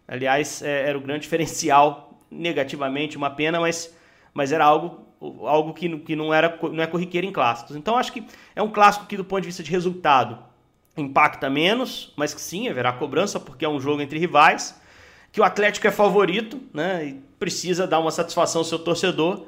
Aliás, 0.07 0.61
é, 0.61 0.89
era 0.89 0.97
o 0.97 1.01
grande 1.01 1.21
diferencial, 1.25 2.19
negativamente, 2.29 3.17
uma 3.17 3.29
pena, 3.31 3.59
mas, 3.59 3.95
mas 4.33 4.51
era 4.51 4.65
algo 4.65 5.04
algo 5.43 5.73
que, 5.73 5.97
que 5.99 6.15
não, 6.15 6.33
era, 6.33 6.57
não 6.61 6.83
é 6.83 6.87
corriqueiro 6.87 7.25
em 7.27 7.31
clássicos. 7.31 7.75
Então 7.75 7.97
acho 7.97 8.11
que 8.11 8.23
é 8.55 8.61
um 8.61 8.69
clássico 8.69 9.05
que, 9.05 9.17
do 9.17 9.23
ponto 9.23 9.41
de 9.41 9.47
vista 9.47 9.63
de 9.63 9.71
resultado, 9.71 10.37
impacta 10.97 11.49
menos, 11.49 12.13
mas 12.15 12.33
que 12.33 12.41
sim, 12.41 12.67
haverá 12.69 12.91
cobrança, 12.93 13.39
porque 13.39 13.65
é 13.65 13.69
um 13.69 13.79
jogo 13.79 14.01
entre 14.01 14.17
rivais, 14.17 14.79
que 15.31 15.41
o 15.41 15.43
Atlético 15.43 15.87
é 15.87 15.91
favorito, 15.91 16.59
né? 16.73 17.07
E 17.07 17.13
precisa 17.37 17.85
dar 17.85 17.99
uma 17.99 18.11
satisfação 18.11 18.61
ao 18.61 18.65
seu 18.65 18.79
torcedor. 18.79 19.45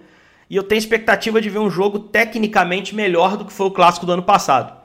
E 0.49 0.55
eu 0.55 0.63
tenho 0.63 0.79
expectativa 0.79 1.41
de 1.41 1.49
ver 1.49 1.59
um 1.59 1.69
jogo 1.69 1.99
tecnicamente 1.99 2.93
melhor 2.93 3.37
do 3.37 3.45
que 3.45 3.53
foi 3.53 3.67
o 3.67 3.71
clássico 3.71 4.05
do 4.05 4.11
ano 4.11 4.23
passado. 4.23 4.77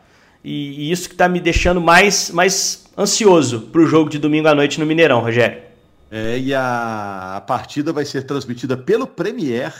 E, 0.45 0.89
e 0.89 0.93
isso 0.93 1.09
que 1.09 1.15
está 1.15 1.29
me 1.29 1.41
deixando 1.41 1.81
mais, 1.81 2.31
mais 2.31 2.87
ansioso 2.97 3.63
para 3.73 3.81
o 3.81 3.87
jogo 3.87 4.11
de 4.11 4.19
domingo 4.19 4.49
à 4.49 4.55
noite 4.55 4.79
no 4.79 4.87
Mineirão, 4.87 5.21
Rogério. 5.21 5.63
É, 6.11 6.39
e 6.39 6.53
a, 6.53 7.37
a 7.37 7.41
partida 7.41 7.93
vai 7.93 8.05
ser 8.05 8.25
transmitida 8.25 8.77
pelo 8.77 9.07
Premier 9.07 9.73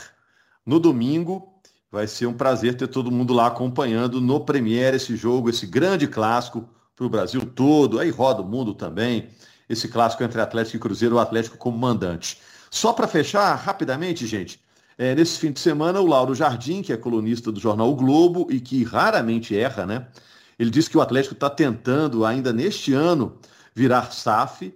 no 0.65 0.79
domingo. 0.79 1.53
Vai 1.91 2.07
ser 2.07 2.25
um 2.25 2.33
prazer 2.33 2.75
ter 2.75 2.87
todo 2.87 3.11
mundo 3.11 3.33
lá 3.33 3.47
acompanhando 3.47 4.19
no 4.19 4.39
Premier 4.39 4.95
esse 4.95 5.15
jogo, 5.15 5.49
esse 5.49 5.67
grande 5.67 6.07
clássico 6.07 6.67
para 6.95 7.05
o 7.05 7.09
Brasil 7.09 7.41
todo. 7.45 7.99
Aí 7.99 8.09
roda 8.09 8.41
o 8.41 8.47
mundo 8.47 8.73
também. 8.73 9.29
Esse 9.69 9.87
clássico 9.87 10.23
entre 10.23 10.41
Atlético 10.41 10.77
e 10.77 10.79
Cruzeiro, 10.79 11.15
o 11.15 11.19
Atlético 11.19 11.57
como 11.57 11.77
mandante. 11.77 12.39
Só 12.69 12.91
para 12.91 13.07
fechar 13.07 13.53
rapidamente, 13.55 14.25
gente, 14.25 14.59
é, 14.97 15.15
nesse 15.15 15.39
fim 15.39 15.51
de 15.51 15.59
semana, 15.59 15.99
o 15.99 16.05
Lauro 16.05 16.35
Jardim, 16.35 16.81
que 16.81 16.93
é 16.93 16.97
colunista 16.97 17.51
do 17.51 17.59
jornal 17.59 17.89
o 17.89 17.95
Globo 17.95 18.47
e 18.49 18.59
que 18.59 18.83
raramente 18.83 19.55
erra, 19.55 19.85
né? 19.85 20.07
Ele 20.57 20.69
disse 20.69 20.89
que 20.89 20.97
o 20.97 21.01
Atlético 21.01 21.33
está 21.33 21.49
tentando 21.49 22.25
ainda 22.25 22.53
neste 22.53 22.93
ano 22.93 23.37
virar 23.73 24.11
SAF 24.11 24.73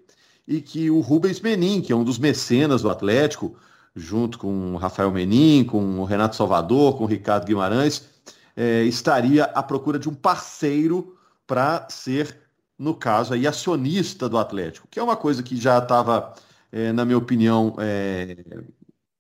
e 0.47 0.62
que 0.62 0.89
o 0.89 1.02
Rubens 1.02 1.39
Menin, 1.39 1.82
que 1.82 1.91
é 1.91 1.95
um 1.95 2.04
dos 2.04 2.17
mecenas 2.17 2.82
do 2.82 2.89
Atlético, 2.89 3.56
junto 3.98 4.38
com 4.38 4.74
o 4.74 4.78
Rafael 4.78 5.12
Menin, 5.12 5.64
com 5.64 6.00
o 6.00 6.06
Renato 6.06 6.36
Salvador, 6.36 6.98
com 6.98 7.04
o 7.04 7.08
Ricardo 7.08 7.46
Guimarães, 7.46 8.08
é, 8.56 8.84
estaria 8.84 9.46
à 9.46 9.64
procura 9.64 9.98
de 9.98 10.08
um 10.08 10.14
parceiro 10.14 11.18
para 11.46 11.88
ser, 11.90 12.38
no 12.78 12.94
caso, 12.94 13.34
aí, 13.34 13.48
acionista 13.48 14.30
do 14.30 14.38
Atlético, 14.38 14.88
que 14.90 15.00
é 15.00 15.04
uma 15.04 15.16
coisa 15.16 15.42
que 15.42 15.58
já 15.58 15.80
estava, 15.80 16.34
é, 16.72 16.92
na 16.92 17.04
minha 17.04 17.18
opinião, 17.18 17.76
é, 17.80 18.38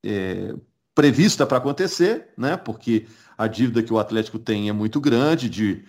é 0.05 0.55
prevista 0.93 1.45
para 1.45 1.57
acontecer, 1.57 2.29
né? 2.37 2.57
porque 2.57 3.07
a 3.37 3.47
dívida 3.47 3.83
que 3.83 3.93
o 3.93 3.99
Atlético 3.99 4.39
tem 4.39 4.69
é 4.69 4.73
muito 4.73 4.99
grande, 4.99 5.49
de 5.49 5.85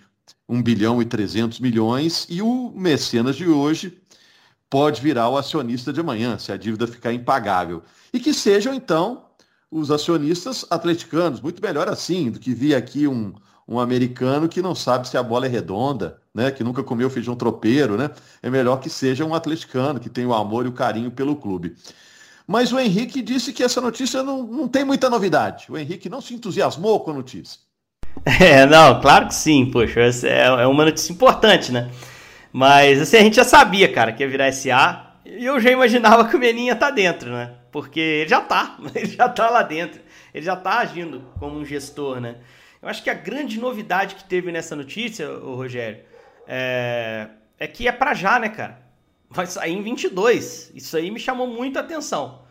1 0.49 0.63
bilhão 0.63 1.01
e 1.01 1.05
300 1.05 1.61
milhões, 1.61 2.27
e 2.29 2.43
o 2.43 2.73
mecenas 2.75 3.37
de 3.37 3.49
hoje 3.49 4.01
pode 4.71 5.01
virar 5.01 5.29
o 5.29 5.37
acionista 5.37 5.93
de 5.93 6.01
amanhã, 6.01 6.39
se 6.39 6.53
a 6.53 6.57
dívida 6.57 6.87
ficar 6.87 7.13
impagável. 7.13 7.83
E 8.13 8.21
que 8.21 8.35
sejam, 8.35 8.75
então, 8.75 9.25
os 9.71 9.91
acionistas 9.91 10.65
atleticanos, 10.71 11.41
muito 11.41 11.63
melhor 11.63 11.89
assim 11.89 12.31
do 12.31 12.39
que 12.39 12.55
vir 12.55 12.75
aqui 12.75 13.07
um, 13.07 13.35
um 13.67 13.79
americano 13.79 14.49
que 14.49 14.63
não 14.63 14.75
sabe 14.75 15.09
se 15.09 15.17
a 15.17 15.23
bola 15.23 15.47
é 15.47 15.49
redonda, 15.49 16.21
né? 16.35 16.51
que 16.51 16.65
nunca 16.65 16.83
comeu 16.83 17.11
feijão 17.11 17.37
tropeiro. 17.37 17.97
Né? 17.97 18.11
É 18.43 18.49
melhor 18.49 18.79
que 18.79 18.89
seja 18.89 19.25
um 19.25 19.35
atleticano, 19.35 20.01
que 20.01 20.09
tenha 20.09 20.29
o 20.29 20.35
amor 20.35 20.65
e 20.65 20.69
o 20.69 20.73
carinho 20.73 21.11
pelo 21.11 21.37
clube. 21.37 21.77
Mas 22.47 22.73
o 22.73 22.79
Henrique 22.79 23.21
disse 23.21 23.53
que 23.53 23.63
essa 23.63 23.79
notícia 23.79 24.23
não, 24.23 24.43
não 24.43 24.67
tem 24.67 24.83
muita 24.83 25.11
novidade. 25.11 25.67
O 25.69 25.77
Henrique 25.77 26.09
não 26.09 26.23
se 26.23 26.33
entusiasmou 26.33 27.01
com 27.01 27.11
a 27.11 27.15
notícia. 27.15 27.61
É, 28.41 28.67
não, 28.67 29.01
claro 29.01 29.29
que 29.29 29.35
sim, 29.35 29.71
poxa, 29.71 30.01
é, 30.01 30.47
é 30.47 30.67
uma 30.67 30.85
notícia 30.85 31.13
importante, 31.13 31.71
né? 31.71 31.89
Mas 32.59 33.01
assim, 33.01 33.19
a 33.19 33.21
gente 33.21 33.37
já 33.37 33.45
sabia, 33.45 33.93
cara, 33.93 34.13
que 34.13 34.21
ia 34.21 34.29
virar 34.29 34.51
SA. 34.51 35.15
E 35.25 35.45
eu 35.45 35.61
já 35.61 35.71
imaginava 35.71 36.29
que 36.29 36.35
o 36.35 36.41
Meninha 36.41 36.75
tá 36.75 36.91
dentro, 36.91 37.31
né? 37.31 37.55
Porque 37.71 38.01
ele 38.01 38.29
já 38.29 38.41
tá, 38.41 38.77
ele 38.97 39.07
já 39.07 39.29
tá 39.29 39.49
lá 39.49 39.63
dentro. 39.63 40.01
Ele 40.35 40.45
já 40.45 40.57
tá 40.57 40.81
agindo 40.81 41.23
como 41.39 41.57
um 41.57 41.65
gestor, 41.65 42.21
né? 42.21 42.39
Eu 42.83 42.89
acho 42.89 43.01
que 43.01 43.11
a 43.11 43.15
grande 43.15 43.61
novidade 43.61 44.17
que 44.17 44.25
teve 44.25 44.51
nessa 44.51 44.75
notícia, 44.75 45.31
o 45.31 45.55
Rogério, 45.55 46.01
é, 46.49 47.29
é 47.61 47.69
que 47.69 47.87
é 47.87 47.93
para 47.93 48.13
já, 48.13 48.41
né, 48.41 48.49
cara? 48.49 48.83
Vai 49.31 49.47
sair 49.47 49.75
em 49.75 49.83
22. 49.83 50.73
Isso 50.75 50.97
aí 50.97 51.13
me 51.13 51.21
chamou 51.21 51.47
muito 51.47 51.77
a 51.77 51.81
atenção. 51.81 52.43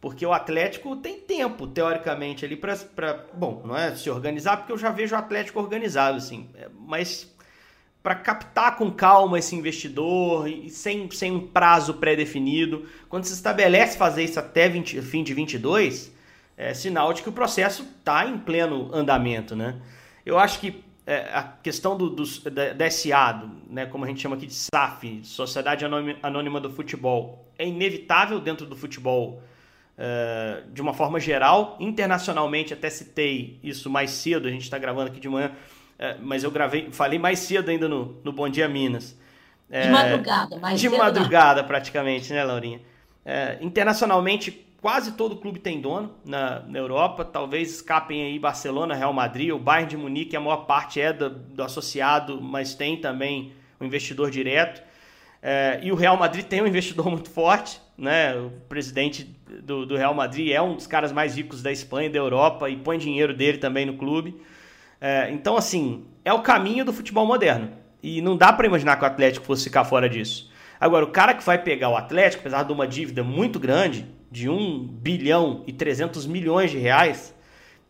Porque 0.00 0.24
o 0.24 0.32
Atlético 0.32 0.94
tem 0.94 1.18
tempo, 1.18 1.66
teoricamente, 1.66 2.44
ali 2.44 2.54
para. 2.54 3.26
Bom, 3.34 3.62
não 3.66 3.76
é 3.76 3.96
se 3.96 4.08
organizar, 4.08 4.58
porque 4.58 4.70
eu 4.70 4.78
já 4.78 4.90
vejo 4.92 5.16
o 5.16 5.18
Atlético 5.18 5.58
organizado, 5.58 6.18
assim. 6.18 6.50
É, 6.54 6.68
mas 6.72 7.34
para 8.06 8.14
captar 8.14 8.76
com 8.76 8.88
calma 8.88 9.36
esse 9.36 9.56
investidor 9.56 10.46
e 10.46 10.70
sem, 10.70 11.10
sem 11.10 11.32
um 11.32 11.44
prazo 11.44 11.94
pré-definido. 11.94 12.86
Quando 13.08 13.24
se 13.24 13.32
estabelece 13.32 13.98
fazer 13.98 14.22
isso 14.22 14.38
até 14.38 14.68
20, 14.68 15.02
fim 15.02 15.24
de 15.24 15.34
22, 15.34 16.14
é 16.56 16.72
sinal 16.72 17.12
de 17.12 17.20
que 17.20 17.28
o 17.28 17.32
processo 17.32 17.82
está 17.98 18.24
em 18.24 18.38
pleno 18.38 18.94
andamento, 18.94 19.56
né? 19.56 19.80
Eu 20.24 20.38
acho 20.38 20.60
que 20.60 20.84
é, 21.04 21.16
a 21.34 21.42
questão 21.42 21.96
do, 21.96 22.08
do, 22.08 22.24
da, 22.76 22.88
SA, 22.88 23.44
né, 23.68 23.86
como 23.86 24.04
a 24.04 24.06
gente 24.06 24.20
chama 24.20 24.36
aqui 24.36 24.46
de 24.46 24.54
SAF, 24.54 25.22
Sociedade 25.24 25.84
Anônima 26.22 26.60
do 26.60 26.70
Futebol, 26.70 27.44
é 27.58 27.66
inevitável 27.66 28.38
dentro 28.38 28.66
do 28.66 28.76
futebol 28.76 29.42
é, 29.98 30.62
de 30.72 30.80
uma 30.80 30.94
forma 30.94 31.18
geral. 31.18 31.76
Internacionalmente, 31.80 32.72
até 32.72 32.88
citei 32.88 33.58
isso 33.64 33.90
mais 33.90 34.10
cedo, 34.10 34.46
a 34.46 34.50
gente 34.52 34.62
está 34.62 34.78
gravando 34.78 35.10
aqui 35.10 35.18
de 35.18 35.28
manhã, 35.28 35.50
é, 35.98 36.16
mas 36.20 36.44
eu 36.44 36.50
gravei, 36.50 36.90
falei 36.92 37.18
mais 37.18 37.38
cedo 37.40 37.70
ainda 37.70 37.88
no, 37.88 38.16
no 38.22 38.32
Bom 38.32 38.48
Dia 38.48 38.68
Minas. 38.68 39.16
É, 39.70 39.82
de 39.82 39.88
madrugada, 39.88 40.58
mais 40.58 40.80
De 40.80 40.88
madrugada, 40.88 41.60
não. 41.62 41.68
praticamente, 41.68 42.32
né, 42.32 42.44
Laurinha? 42.44 42.80
É, 43.24 43.58
internacionalmente, 43.60 44.66
quase 44.80 45.12
todo 45.12 45.36
clube 45.36 45.58
tem 45.58 45.80
dono 45.80 46.14
na, 46.24 46.60
na, 46.60 46.78
Europa. 46.78 47.24
Talvez 47.24 47.74
escapem 47.74 48.22
aí 48.22 48.38
Barcelona, 48.38 48.94
Real 48.94 49.12
Madrid, 49.12 49.50
o 49.50 49.58
Bayern 49.58 49.90
de 49.90 49.96
Munique, 49.96 50.36
a 50.36 50.40
maior 50.40 50.66
parte 50.66 51.00
é 51.00 51.12
do, 51.12 51.30
do 51.30 51.62
associado, 51.62 52.40
mas 52.40 52.74
tem 52.74 52.96
também 53.00 53.52
o 53.80 53.84
um 53.84 53.86
investidor 53.86 54.30
direto. 54.30 54.82
É, 55.42 55.80
e 55.82 55.90
o 55.90 55.94
Real 55.94 56.16
Madrid 56.16 56.44
tem 56.44 56.62
um 56.62 56.66
investidor 56.66 57.06
muito 57.10 57.30
forte, 57.30 57.80
né? 57.96 58.36
O 58.36 58.50
presidente 58.68 59.24
do, 59.62 59.86
do 59.86 59.96
Real 59.96 60.14
Madrid 60.14 60.52
é 60.52 60.60
um 60.60 60.76
dos 60.76 60.86
caras 60.86 61.10
mais 61.10 61.36
ricos 61.36 61.62
da 61.62 61.72
Espanha 61.72 62.08
e 62.08 62.12
da 62.12 62.18
Europa 62.18 62.68
e 62.70 62.76
põe 62.76 62.98
dinheiro 62.98 63.34
dele 63.34 63.58
também 63.58 63.86
no 63.86 63.96
clube. 63.96 64.40
É, 65.00 65.30
então, 65.30 65.56
assim, 65.56 66.06
é 66.24 66.32
o 66.32 66.42
caminho 66.42 66.84
do 66.84 66.92
futebol 66.92 67.26
moderno. 67.26 67.70
E 68.02 68.20
não 68.20 68.36
dá 68.36 68.52
para 68.52 68.66
imaginar 68.66 68.96
que 68.96 69.04
o 69.04 69.06
Atlético 69.06 69.46
fosse 69.46 69.64
ficar 69.64 69.84
fora 69.84 70.08
disso. 70.08 70.50
Agora, 70.78 71.04
o 71.04 71.10
cara 71.10 71.34
que 71.34 71.44
vai 71.44 71.62
pegar 71.62 71.88
o 71.88 71.96
Atlético, 71.96 72.42
apesar 72.42 72.62
de 72.62 72.72
uma 72.72 72.86
dívida 72.86 73.24
muito 73.24 73.58
grande, 73.58 74.06
de 74.30 74.48
1 74.48 74.86
bilhão 74.86 75.62
e 75.66 75.72
300 75.72 76.26
milhões 76.26 76.70
de 76.70 76.78
reais, 76.78 77.34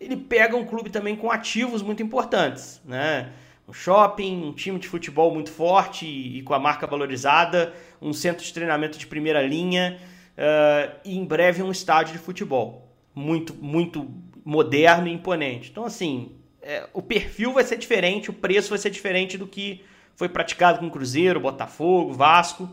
ele 0.00 0.16
pega 0.16 0.56
um 0.56 0.64
clube 0.64 0.90
também 0.90 1.16
com 1.16 1.30
ativos 1.30 1.82
muito 1.82 2.02
importantes, 2.02 2.80
né? 2.84 3.32
Um 3.68 3.72
shopping, 3.72 4.44
um 4.44 4.52
time 4.52 4.78
de 4.78 4.86
futebol 4.86 5.32
muito 5.32 5.50
forte 5.50 6.06
e, 6.06 6.42
com 6.42 6.54
a 6.54 6.58
marca 6.58 6.86
valorizada, 6.86 7.72
um 8.00 8.12
centro 8.12 8.44
de 8.44 8.52
treinamento 8.52 8.96
de 8.96 9.06
primeira 9.06 9.42
linha 9.42 9.98
uh, 10.38 10.96
e 11.04 11.18
em 11.18 11.24
breve 11.24 11.62
um 11.62 11.72
estádio 11.72 12.12
de 12.12 12.18
futebol 12.18 12.94
muito, 13.12 13.54
muito 13.54 14.08
moderno 14.44 15.08
e 15.08 15.12
imponente. 15.12 15.70
Então, 15.70 15.84
assim, 15.84 16.36
é, 16.66 16.88
o 16.92 17.00
perfil 17.00 17.52
vai 17.52 17.62
ser 17.62 17.78
diferente, 17.78 18.28
o 18.28 18.32
preço 18.32 18.70
vai 18.70 18.78
ser 18.78 18.90
diferente 18.90 19.38
do 19.38 19.46
que 19.46 19.84
foi 20.16 20.28
praticado 20.28 20.80
com 20.80 20.90
Cruzeiro, 20.90 21.38
Botafogo, 21.38 22.12
Vasco. 22.12 22.68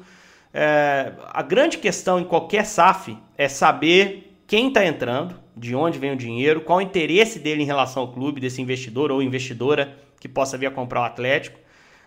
É, 0.52 1.14
a 1.32 1.44
grande 1.44 1.78
questão 1.78 2.20
em 2.20 2.24
qualquer 2.24 2.66
SAF 2.66 3.16
é 3.38 3.48
saber 3.48 4.36
quem 4.48 4.70
está 4.70 4.84
entrando, 4.84 5.40
de 5.56 5.76
onde 5.76 6.00
vem 6.00 6.12
o 6.12 6.16
dinheiro, 6.16 6.62
qual 6.62 6.80
o 6.80 6.82
interesse 6.82 7.38
dele 7.38 7.62
em 7.62 7.66
relação 7.66 8.02
ao 8.02 8.12
clube, 8.12 8.42
desse 8.42 8.60
investidor 8.60 9.12
ou 9.12 9.22
investidora 9.22 9.96
que 10.20 10.28
possa 10.28 10.58
vir 10.58 10.66
a 10.66 10.72
comprar 10.72 11.02
o 11.02 11.04
Atlético. 11.04 11.60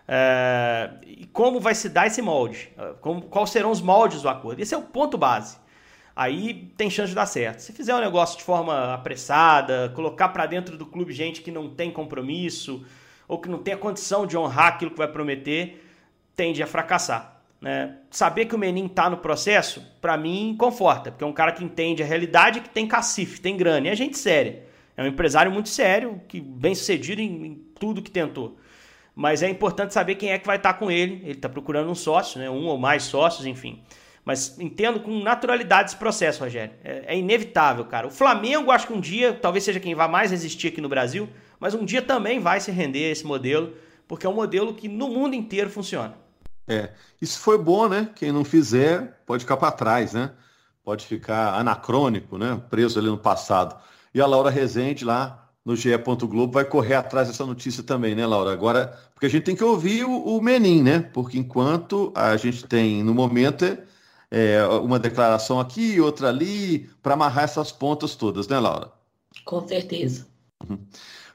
É, 0.09 0.91
e 1.07 1.27
como 1.27 1.61
vai 1.61 1.75
se 1.77 1.89
dar 1.89 2.09
esse 2.09 2.21
molde? 2.21 2.69
Como, 3.01 3.23
quais 3.23 3.51
serão 3.51 3.71
os 3.71 3.81
moldes 3.81 4.23
do 4.23 4.29
acordo? 4.29 4.61
Esse 4.61 4.75
é 4.75 4.79
o 4.79 4.83
ponto 4.83 5.17
base 5.17 5.57
aí 6.17 6.73
tem 6.77 6.89
chance 6.89 7.11
de 7.11 7.15
dar 7.15 7.27
certo. 7.27 7.61
Se 7.61 7.73
fizer 7.73 7.95
um 7.95 8.01
negócio 8.01 8.39
de 8.39 8.45
forma 8.45 8.95
apressada, 8.95 9.93
colocar 9.95 10.31
para 10.31 10.47
dentro 10.47 10.79
do 10.79 10.87
clube 10.87 11.13
gente 11.13 11.43
que 11.43 11.51
não 11.51 11.69
tem 11.69 11.91
compromisso 11.91 12.85
ou 13.29 13.39
que 13.39 13.49
não 13.49 13.59
tem 13.59 13.75
a 13.75 13.77
condição 13.77 14.27
de 14.27 14.37
honrar 14.37 14.69
aquilo 14.69 14.91
que 14.91 14.97
vai 14.97 15.09
prometer, 15.09 15.85
tende 16.35 16.63
a 16.63 16.67
fracassar. 16.67 17.43
Né? 17.61 17.97
Saber 18.11 18.47
que 18.47 18.55
o 18.55 18.59
Menin 18.59 18.87
está 18.87 19.11
no 19.11 19.19
processo, 19.19 19.83
para 20.01 20.17
mim, 20.17 20.55
conforta, 20.59 21.11
porque 21.11 21.25
é 21.25 21.27
um 21.27 21.33
cara 21.33 21.53
que 21.53 21.65
entende 21.65 22.03
a 22.03 22.07
realidade, 22.07 22.61
que 22.61 22.71
tem 22.71 22.87
cacife, 22.87 23.41
tem 23.41 23.57
grana, 23.57 23.89
e 23.89 23.91
é 23.91 23.97
gente 23.97 24.17
séria. 24.17 24.65
É 24.97 25.03
um 25.03 25.07
empresário 25.07 25.53
muito 25.53 25.69
sério, 25.69 26.21
que 26.27 26.41
bem 26.41 26.75
sucedido 26.75 27.21
em, 27.21 27.47
em 27.47 27.55
tudo 27.79 28.01
que 28.01 28.11
tentou. 28.11 28.57
Mas 29.15 29.43
é 29.43 29.49
importante 29.49 29.93
saber 29.93 30.15
quem 30.15 30.31
é 30.31 30.39
que 30.39 30.47
vai 30.47 30.57
estar 30.57 30.75
tá 30.75 30.79
com 30.79 30.91
ele. 30.91 31.21
Ele 31.23 31.33
está 31.33 31.49
procurando 31.49 31.91
um 31.91 31.95
sócio, 31.95 32.39
né? 32.39 32.49
um 32.49 32.67
ou 32.67 32.79
mais 32.79 33.03
sócios, 33.03 33.47
enfim. 33.47 33.83
Mas 34.27 34.59
entendo 34.59 34.99
com 34.99 35.23
naturalidade 35.23 35.91
esse 35.91 35.97
processo, 35.97 36.43
Rogério. 36.43 36.75
É, 36.83 37.15
é, 37.15 37.17
inevitável, 37.17 37.85
cara. 37.85 38.09
O 38.09 38.11
Flamengo, 38.11 38.73
acho 38.73 38.89
que 38.89 38.93
um 38.93 39.01
dia, 39.01 39.33
talvez 39.33 39.63
seja 39.63 39.79
quem 39.79 39.95
vai 39.95 40.09
mais 40.09 40.33
resistir 40.33 40.67
aqui 40.67 40.81
no 40.81 40.89
Brasil, 40.89 41.29
mas 41.61 41.75
um 41.75 41.85
dia 41.85 42.03
também 42.03 42.41
vai 42.41 42.59
se 42.59 42.73
render 42.73 43.05
a 43.07 43.13
esse 43.13 43.25
modelo, 43.25 43.75
porque 44.09 44.27
é 44.27 44.29
um 44.29 44.35
modelo 44.35 44.75
que 44.75 44.89
no 44.89 45.09
mundo 45.09 45.37
inteiro 45.37 45.71
funciona. 45.71 46.15
É, 46.67 46.91
isso 47.23 47.39
foi 47.39 47.57
bom, 47.57 47.89
né? 47.89 48.11
Quem 48.17 48.33
não 48.33 48.45
fizer 48.45 49.23
pode 49.25 49.45
ficar 49.45 49.57
para 49.59 49.71
trás, 49.71 50.13
né? 50.13 50.33
Pode 50.83 51.07
ficar 51.07 51.55
anacrônico, 51.55 52.37
né? 52.37 52.61
Preso 52.69 52.99
ali 52.99 53.09
no 53.09 53.17
passado. 53.19 53.81
E 54.13 54.21
a 54.21 54.27
Laura 54.27 54.51
Rezende 54.51 55.05
lá 55.05 55.49
no 55.65 55.77
GE. 55.77 55.97
Globo 55.99 56.53
vai 56.53 56.65
correr 56.65 56.95
atrás 56.95 57.29
dessa 57.29 57.47
notícia 57.47 57.85
também, 57.85 58.17
né, 58.17 58.27
Laura? 58.27 58.53
Agora, 58.53 58.99
porque 59.15 59.27
a 59.27 59.31
gente 59.31 59.45
tem 59.45 59.55
que 59.55 59.63
ouvir 59.63 60.05
o, 60.05 60.37
o 60.37 60.43
Menin, 60.43 60.83
né? 60.83 60.99
Porque 61.13 61.39
enquanto 61.39 62.13
a 62.13 62.37
gente 62.37 62.65
tem 62.65 63.05
no 63.05 63.15
momento 63.15 63.65
é 64.31 64.65
uma 64.67 64.99
declaração 64.99 65.61
aqui, 65.61 66.01
outra 66.01 66.29
ali, 66.29 66.91
para 67.03 67.15
amarrar 67.15 67.45
essas 67.45 67.71
pontas 67.71 68.15
todas, 68.15 68.49
né, 68.49 68.59
Laura? 68.59 68.91
Com 69.45 69.67
certeza. 69.67 70.27
Uhum. 70.69 70.79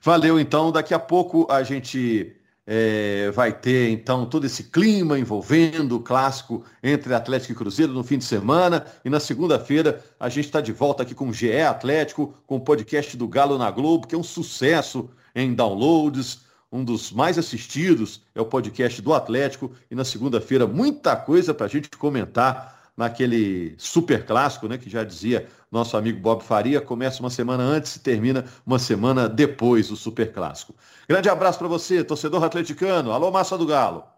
Valeu, 0.02 0.40
então. 0.40 0.72
Daqui 0.72 0.94
a 0.94 1.00
pouco 1.00 1.48
a 1.50 1.64
gente 1.64 2.36
é, 2.66 3.32
vai 3.32 3.54
ter, 3.54 3.90
então, 3.90 4.26
todo 4.26 4.46
esse 4.46 4.66
clima 4.66 5.18
envolvendo 5.18 5.98
o 5.98 6.00
clássico 6.02 6.64
entre 6.84 7.14
Atlético 7.14 7.54
e 7.54 7.56
Cruzeiro 7.56 7.94
no 7.94 8.04
fim 8.04 8.18
de 8.18 8.26
semana. 8.26 8.86
E 9.06 9.10
na 9.10 9.20
segunda-feira 9.20 10.04
a 10.20 10.28
gente 10.28 10.46
está 10.46 10.60
de 10.60 10.72
volta 10.72 11.04
aqui 11.04 11.16
com 11.16 11.30
o 11.30 11.34
GE 11.34 11.62
Atlético, 11.62 12.34
com 12.46 12.58
o 12.58 12.62
podcast 12.62 13.16
do 13.16 13.28
Galo 13.28 13.58
na 13.58 13.72
Globo, 13.72 14.08
que 14.08 14.16
é 14.16 14.18
um 14.18 14.24
sucesso 14.24 15.10
em 15.34 15.54
downloads 15.54 16.52
um 16.72 16.86
dos 16.86 17.12
mais 17.12 17.38
assistidos 17.38 18.22
é 18.34 18.40
o 18.40 18.46
podcast 18.46 19.02
do 19.02 19.14
Atlético. 19.14 19.74
E 19.90 19.96
na 19.96 20.06
segunda-feira, 20.06 20.66
muita 20.66 21.16
coisa 21.16 21.54
para 21.54 21.66
a 21.66 21.70
gente 21.70 21.90
comentar 21.90 22.81
naquele 22.96 23.76
super 23.78 24.26
clássico, 24.26 24.68
né, 24.68 24.78
que 24.78 24.90
já 24.90 25.04
dizia 25.04 25.48
nosso 25.72 25.96
amigo 25.96 26.20
Bob 26.20 26.44
Faria, 26.44 26.82
começa 26.82 27.22
uma 27.22 27.30
semana 27.30 27.64
antes 27.64 27.96
e 27.96 28.00
termina 28.00 28.46
uma 28.66 28.78
semana 28.78 29.30
depois 29.30 29.88
do 29.88 29.96
super 29.96 30.32
clássico. 30.32 30.76
Grande 31.08 31.30
abraço 31.30 31.58
para 31.58 31.68
você, 31.68 32.04
torcedor 32.04 32.44
atleticano. 32.44 33.12
Alô, 33.12 33.32
Massa 33.32 33.58
do 33.58 33.66
Galo. 33.66 34.11